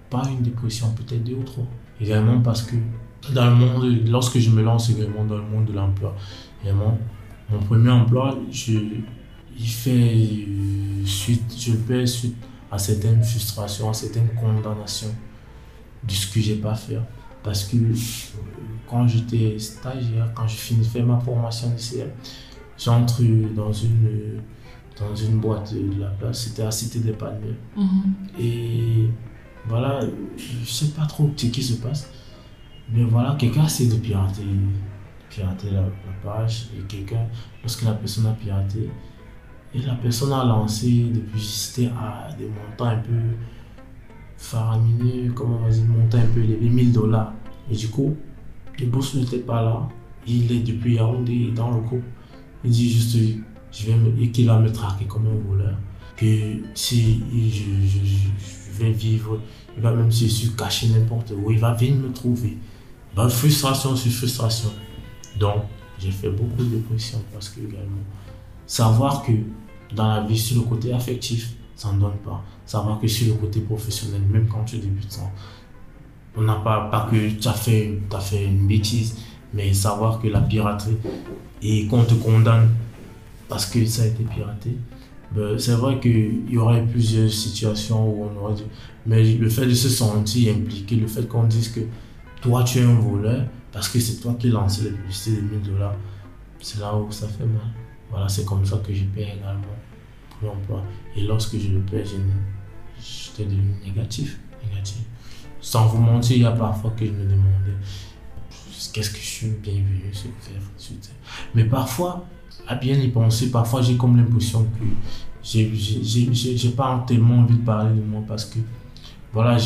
[0.08, 1.66] pas une dépression, peut-être deux ou trois.
[2.00, 2.76] Également parce que
[3.34, 6.14] dans le monde, lorsque je me lance également dans le monde de l'emploi,
[6.62, 6.98] également,
[7.50, 8.78] mon premier emploi, je,
[9.58, 12.36] il fait euh, suite, je fais suite
[12.70, 15.14] à certaines frustrations, à certaines condamnations
[16.06, 16.98] de ce que j'ai pas fait.
[17.42, 17.94] Parce que euh,
[18.88, 22.10] quand j'étais stagiaire, quand je finis de faire ma formation lycéenne,
[22.78, 23.22] j'entre
[23.54, 24.42] dans une,
[24.98, 27.56] dans une boîte de la place, c'était à Cité des Palmiers.
[28.38, 29.08] Et
[29.66, 30.00] voilà,
[30.36, 32.08] je sais pas trop ce qui se passe.
[32.92, 34.42] Mais voilà, quelqu'un essaie de pirater,
[35.28, 36.68] pirater la, la page.
[36.78, 37.26] Et quelqu'un,
[37.62, 38.88] lorsque la personne a piraté,
[39.74, 43.12] et la personne a lancé depuis c'était à des montants un peu
[44.36, 47.32] faramineux, comment on dire, montants un peu élevés, 1000 dollars.
[47.70, 48.16] Et du coup,
[48.78, 49.88] le boss n'était pas là.
[50.26, 52.04] Il est depuis Yaoundé dans le groupe.
[52.64, 53.16] Il dit juste,
[53.72, 55.76] je vais me, qu'il va me traquer comme un voleur
[56.16, 56.26] que
[56.74, 59.40] si je, vais vivre,
[59.76, 62.58] il va même si je suis caché n'importe où, il va venir me trouver.
[63.14, 64.70] Bah, frustration sur frustration.
[65.38, 65.62] Donc,
[65.98, 68.02] j'ai fait beaucoup de dépression parce que également,
[68.68, 69.32] savoir que
[69.96, 72.44] dans la vie, sur le côté affectif, ça ne donne pas.
[72.66, 75.18] Savoir que sur le côté professionnel, même quand tu débutes,
[76.36, 79.16] on n'a pas, pas que tu as fait, fait une bêtise,
[79.54, 80.98] mais savoir que la piraterie
[81.62, 82.68] et qu'on te condamne
[83.48, 84.76] parce que ça a été piraté,
[85.34, 88.64] ben, c'est vrai qu'il y aurait plusieurs situations où on aurait dû.
[89.06, 91.80] Mais le fait de se sentir impliqué, le fait qu'on dise que
[92.42, 95.62] toi tu es un voleur, parce que c'est toi qui lancé les publicités de 1000
[95.62, 95.94] dollars,
[96.60, 97.87] c'est là où ça fait mal.
[98.10, 99.62] Voilà, c'est comme ça que je paye également
[100.40, 100.82] pour l'emploi.
[101.16, 101.82] Et lorsque je le
[102.18, 102.32] n'ai-
[103.00, 104.38] j'étais devenu négatif,
[104.68, 105.02] négatif.
[105.60, 107.76] Sans vous mentir, il y a parfois que je me demandais
[108.92, 110.02] qu'est-ce que je suis bienvenu
[110.44, 111.14] Terre, sur Terre.
[111.54, 112.26] Mais parfois,
[112.66, 114.84] à bien y penser, parfois j'ai comme l'impression que
[115.42, 118.58] j'ai- pas tellement envie de parler de moi parce que
[119.32, 119.58] voilà,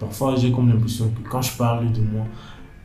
[0.00, 2.26] parfois j'ai comme l'impression que quand je parle de moi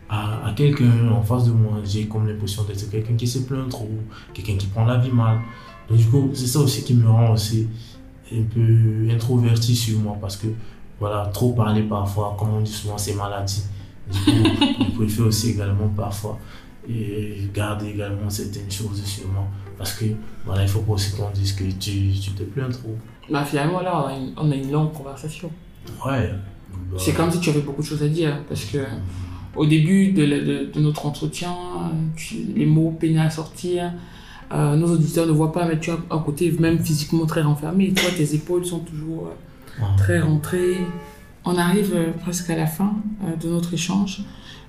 [0.09, 3.69] à, à quelqu'un en face de moi, j'ai comme l'impression d'être quelqu'un qui se plaint
[3.69, 3.89] trop,
[4.33, 5.39] quelqu'un qui prend la vie mal.
[5.89, 7.67] Donc du coup, c'est ça aussi qui me rend aussi
[8.31, 10.47] un peu introverti sur moi parce que
[10.99, 13.63] voilà, trop parler parfois, comme on dit souvent, c'est maladie.
[14.11, 14.31] Du coup,
[14.91, 16.37] je préfère aussi également parfois
[16.89, 19.45] et garder également certaines choses sur moi.
[19.77, 20.05] Parce que
[20.45, 22.95] voilà, il faut pas aussi qu'on dise que tu, tu te plains trop.
[23.29, 25.49] Bah, finalement, là, on a une, on a une longue conversation.
[26.05, 26.31] Ouais.
[26.91, 28.43] Bah, C'est comme si tu avais beaucoup de choses à dire.
[28.49, 28.79] Parce que
[29.61, 31.53] au début de, la- de- de notre entretien,
[32.15, 33.93] tu- les mots peinaient à sortir.
[34.51, 37.91] Euh, nos auditeurs ne voient pas, mais tu as un côté même physiquement très renfermé.
[37.93, 39.95] Toi, tes épaules sont toujours euh, ouais.
[39.97, 40.77] très rentrées.
[41.45, 42.91] On arrive euh, presque à la fin
[43.41, 44.21] de notre échange.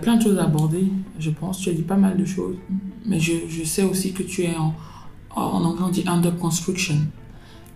[0.03, 0.85] Plein de choses à aborder,
[1.19, 1.61] je pense.
[1.61, 2.57] Tu as dit pas mal de choses.
[3.07, 4.75] Mais je, je sais aussi que tu es en,
[5.37, 6.97] en anglais, on dit under construction.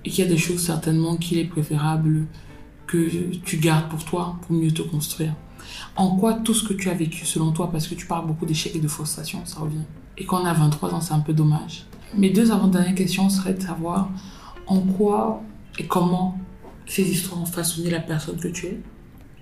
[0.04, 2.26] Et qu'il y a des choses certainement qu'il est préférable
[2.86, 3.08] que
[3.44, 5.32] tu gardes pour toi, pour mieux te construire.
[5.96, 8.46] En quoi tout ce que tu as vécu selon toi, parce que tu parles beaucoup
[8.46, 9.84] d'échecs et de frustration, ça revient.
[10.18, 11.86] Et quand on a 23 ans, c'est un peu dommage.
[12.16, 14.10] Mes deux avant-dernières questions seraient de savoir
[14.66, 15.42] en quoi
[15.78, 16.38] et comment
[16.86, 18.80] ces histoires ont façonné la personne que tu es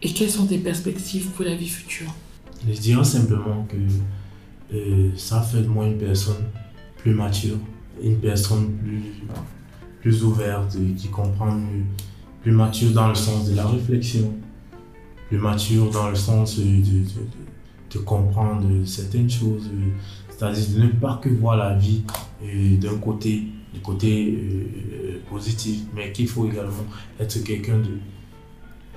[0.01, 2.13] et quelles sont tes perspectives pour la vie future.
[2.67, 6.45] Je dirais simplement que euh, ça fait de moi une personne
[6.97, 7.57] plus mature,
[8.03, 9.03] une personne plus,
[10.01, 11.85] plus ouverte, qui comprend mieux,
[12.43, 14.33] plus mature dans le sens de la réflexion,
[15.39, 17.05] mature dans le sens de, de,
[17.95, 19.91] de- comprendre certaines choses, euh,
[20.31, 22.03] c'est-à-dire de ne pas que voir la vie
[22.43, 26.87] euh, d'un côté, du côté euh, positif, mais qu'il faut également
[27.21, 27.99] être quelqu'un de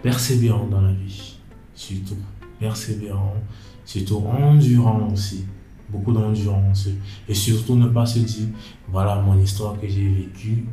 [0.01, 1.35] persévérant dans la vie,
[1.73, 2.15] surtout
[2.57, 3.35] persévérant,
[3.83, 5.43] surtout endurant aussi,
[5.89, 6.87] beaucoup d'endurance
[7.27, 8.47] et surtout ne pas se dire
[8.87, 10.65] voilà mon histoire que j'ai vécue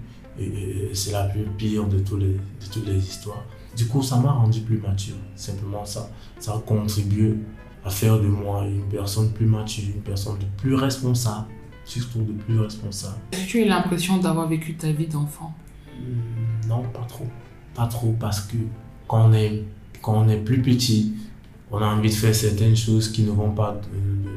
[0.94, 3.44] c'est la plus pire de, tous les, de toutes les histoires.
[3.76, 6.10] Du coup, ça m'a rendu plus mature, simplement ça.
[6.38, 7.34] Ça a contribué
[7.84, 11.46] à faire de moi une personne plus mature, une personne de plus responsable,
[11.84, 13.16] surtout de plus responsable.
[13.32, 15.52] Est-ce que tu as l'impression d'avoir vécu ta vie d'enfant?
[15.98, 17.26] Hmm, Non, pas trop.
[17.74, 18.56] Pas trop parce que
[19.08, 19.64] quand on est,
[20.02, 21.14] quand on est plus petit,
[21.70, 23.80] on a envie de faire certaines choses qui ne vont pas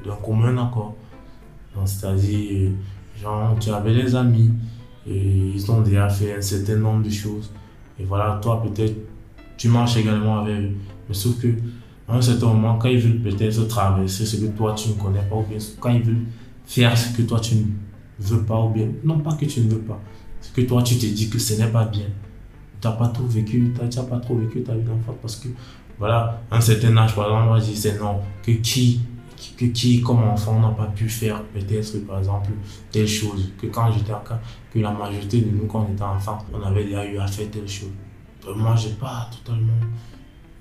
[0.05, 0.95] d'un commun accord.
[1.83, 4.51] C'est-à-dire, euh, genre, tu avais des amis
[5.05, 7.51] et ils ont déjà fait un certain nombre de choses.
[7.99, 8.95] Et voilà, toi, peut-être,
[9.65, 10.75] tu marches également avec eux.
[11.09, 11.47] Mais sauf que,
[12.07, 15.23] à un certain moment, quand ils veulent peut-être traverser ce que toi, tu ne connais
[15.27, 16.25] pas, ou bien quand ils veulent
[16.67, 17.63] faire ce que toi, tu ne
[18.19, 19.99] veux pas, ou bien, non pas que tu ne veux pas,
[20.39, 22.05] ce que toi tu te dis que ce n'est pas bien.
[22.79, 25.47] Tu n'as pas trop vécu, tu n'as pas trop vécu ta vie d'enfant parce que,
[25.97, 29.01] voilà, à un certain âge, par exemple, moi je disais non, que qui,
[29.57, 32.51] que qui comme enfant n'a pas pu faire peut-être, par exemple,
[32.91, 34.13] telle chose, que quand j'étais
[34.71, 37.49] que la majorité de nous, quand on était enfant, on avait déjà eu à faire
[37.49, 37.89] telle chose.
[38.47, 39.73] Euh, Moi, j'ai pas totalement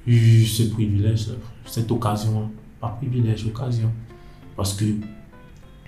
[0.07, 1.29] eu ce privilège,
[1.67, 3.91] cette occasion, pas privilège, occasion.
[4.57, 4.85] Parce que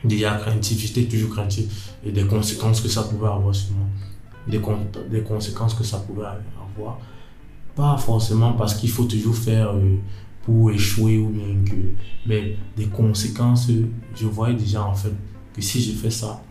[0.05, 3.87] déjà craintif, j'étais toujours craintif et des conséquences que ça pouvait avoir sur moi.
[4.49, 4.61] Des,
[5.11, 6.99] des conséquences que ça pouvait avoir.
[7.75, 9.97] Pas forcément parce qu'il faut toujours faire euh,
[10.43, 11.75] pour échouer ou bien que.
[12.27, 13.69] Mais des conséquences,
[14.15, 15.13] je voyais déjà en fait
[15.53, 16.43] que si je fais ça,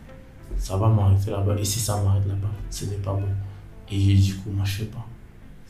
[0.58, 1.56] ça va m'arrêter là-bas.
[1.60, 3.28] Et si ça m'arrête là-bas, ce n'est pas bon.
[3.92, 5.05] Et du coup, moi, je fais pas.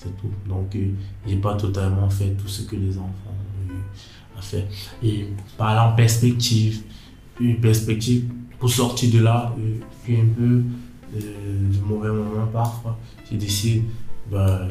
[0.05, 0.29] C'est tout.
[0.47, 0.89] Donc, euh,
[1.27, 3.77] j'ai pas totalement fait tout ce que les enfants ont eu
[4.37, 4.65] à faire.
[5.03, 5.27] Et
[5.57, 6.83] parlant perspective,
[7.39, 8.25] une perspective
[8.59, 10.61] pour sortir de là, euh, puis un peu
[11.15, 12.97] euh, du mauvais moment parfois,
[13.29, 13.83] j'ai décidé,
[14.31, 14.67] bah,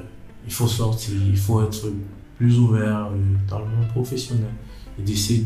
[0.47, 1.91] il faut sortir, il faut être
[2.37, 3.17] plus ouvert euh,
[3.49, 4.51] dans le monde professionnel.
[4.99, 5.45] Et c'est-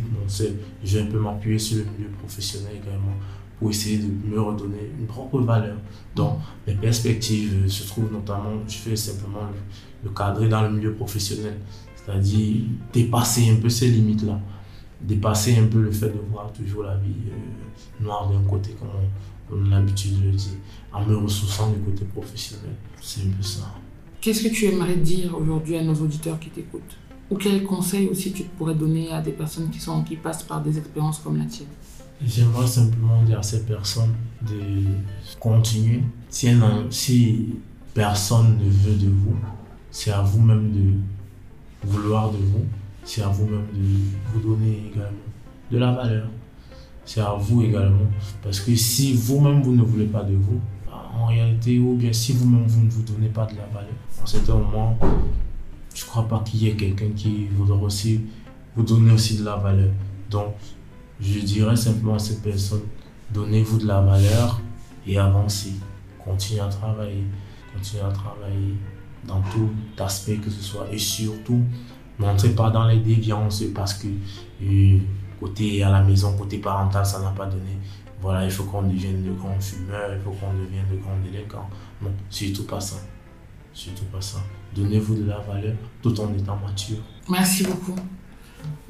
[0.84, 3.14] je vais un peu m'appuyer sur le milieu professionnel également
[3.58, 5.76] pour essayer de me redonner une propre valeur.
[6.14, 9.48] Donc, mes perspectives euh, se trouvent notamment, je fais simplement
[10.04, 11.58] le, cadrer dans le milieu professionnel,
[11.96, 14.40] c'est-à-dire dépasser un peu ces limites-là
[15.00, 18.88] dépasser un peu le fait de voir toujours la vie euh, noire d'un côté, comme
[18.88, 20.58] on, on a l'habitude de le dire,
[20.92, 22.74] en me ressourçant du côté professionnel.
[23.00, 23.74] C'est un peu ça.
[24.20, 26.96] Qu'est-ce que tu aimerais dire aujourd'hui à nos auditeurs qui t'écoutent?
[27.30, 30.62] Ou quels conseils aussi tu pourrais donner à des personnes qui, sont, qui passent par
[30.62, 31.68] des expériences comme la tienne?
[32.24, 34.84] J'aimerais simplement dire à ces personnes de
[35.38, 36.02] continuer.
[36.28, 37.54] Si,
[37.94, 39.36] personne ne veut de vous,
[39.90, 42.64] c'est à vous-même de vouloir de vous.
[43.04, 43.80] C'est à vous-même de
[44.32, 45.28] vous donner également
[45.70, 46.28] de la valeur.
[47.04, 48.06] C'est à vous également.
[48.42, 50.60] Parce que si vous-même vous ne voulez pas de vous,
[51.18, 54.26] en réalité, ou bien si vous-même vous ne vous donnez pas de la valeur, en
[54.26, 54.98] certain moment,
[55.94, 58.20] je ne crois pas qu'il y ait quelqu'un qui voudra aussi
[58.76, 59.90] vous donner aussi de la valeur.
[60.30, 60.54] Donc,
[61.20, 62.86] je dirais simplement à ces personnes,
[63.32, 64.60] donnez-vous de la valeur
[65.06, 65.74] et avancez.
[66.24, 67.24] Continuez à travailler.
[67.74, 68.76] Continuez à travailler
[69.26, 70.86] dans tout aspect que ce soit.
[70.92, 71.62] Et surtout,
[72.18, 74.08] n'entrez pas dans les déviances parce que
[74.62, 74.98] euh,
[75.40, 77.78] côté à la maison, côté parental, ça n'a pas donné.
[78.20, 81.68] Voilà, il faut qu'on devienne de grands fumeurs, il faut qu'on devienne de grands délinquants.
[82.02, 82.96] Non, surtout pas ça.
[83.72, 84.38] Surtout pas ça.
[84.74, 86.98] Donnez-vous de la valeur tout en étant mature.
[87.28, 87.94] Merci beaucoup.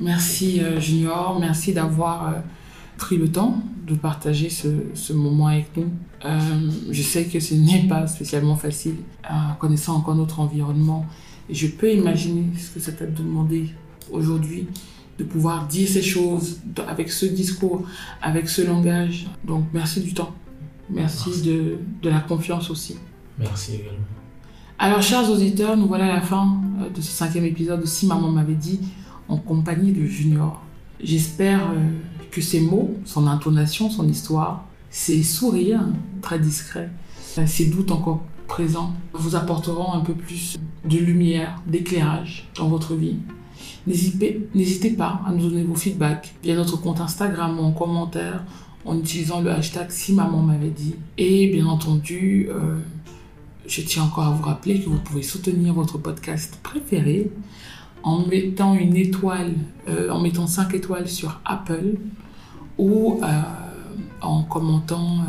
[0.01, 2.33] Merci euh, Junior, merci d'avoir euh,
[2.97, 5.91] pris le temps de partager ce, ce moment avec nous.
[6.25, 6.39] Euh,
[6.91, 8.97] je sais que ce n'est pas spécialement facile,
[9.29, 11.07] en connaissant encore notre environnement.
[11.49, 13.71] Et je peux imaginer ce que ça t'a demandé
[14.11, 14.67] aujourd'hui
[15.19, 17.83] de pouvoir dire ces choses avec ce discours,
[18.23, 19.27] avec ce langage.
[19.45, 20.35] Donc merci du temps.
[20.91, 22.97] Merci, De, de la confiance aussi.
[23.39, 24.07] Merci également.
[24.79, 26.61] Alors, chers auditeurs, nous voilà à la fin
[26.95, 28.81] de ce cinquième épisode de Si Maman m'avait dit,
[29.29, 30.63] en compagnie de Junior.
[31.03, 31.91] J'espère euh,
[32.31, 35.87] que ces mots, son intonation, son histoire, ses sourires
[36.23, 36.91] très discrets,
[37.39, 42.95] euh, ses doutes encore présents, vous apporteront un peu plus de lumière, d'éclairage dans votre
[42.95, 43.17] vie.
[43.87, 48.45] N'hésitez pas à nous donner vos feedbacks via notre compte Instagram ou en commentaire
[48.85, 50.95] en utilisant le hashtag si maman m'avait dit.
[51.17, 52.79] Et bien entendu, euh,
[53.67, 57.31] je tiens encore à vous rappeler que vous pouvez soutenir votre podcast préféré
[58.03, 59.55] en mettant une étoile,
[59.89, 61.97] euh, en mettant 5 étoiles sur Apple
[62.79, 63.27] ou euh,
[64.21, 65.25] en commentant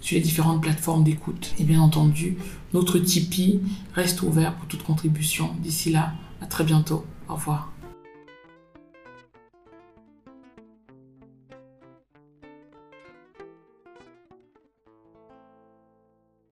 [0.00, 1.54] sur les différentes plateformes d'écoute.
[1.58, 2.36] Et bien entendu,
[2.72, 3.60] notre Tipeee
[3.94, 5.50] reste ouvert pour toute contribution.
[5.60, 7.04] D'ici là, à très bientôt.
[7.28, 7.73] Au revoir.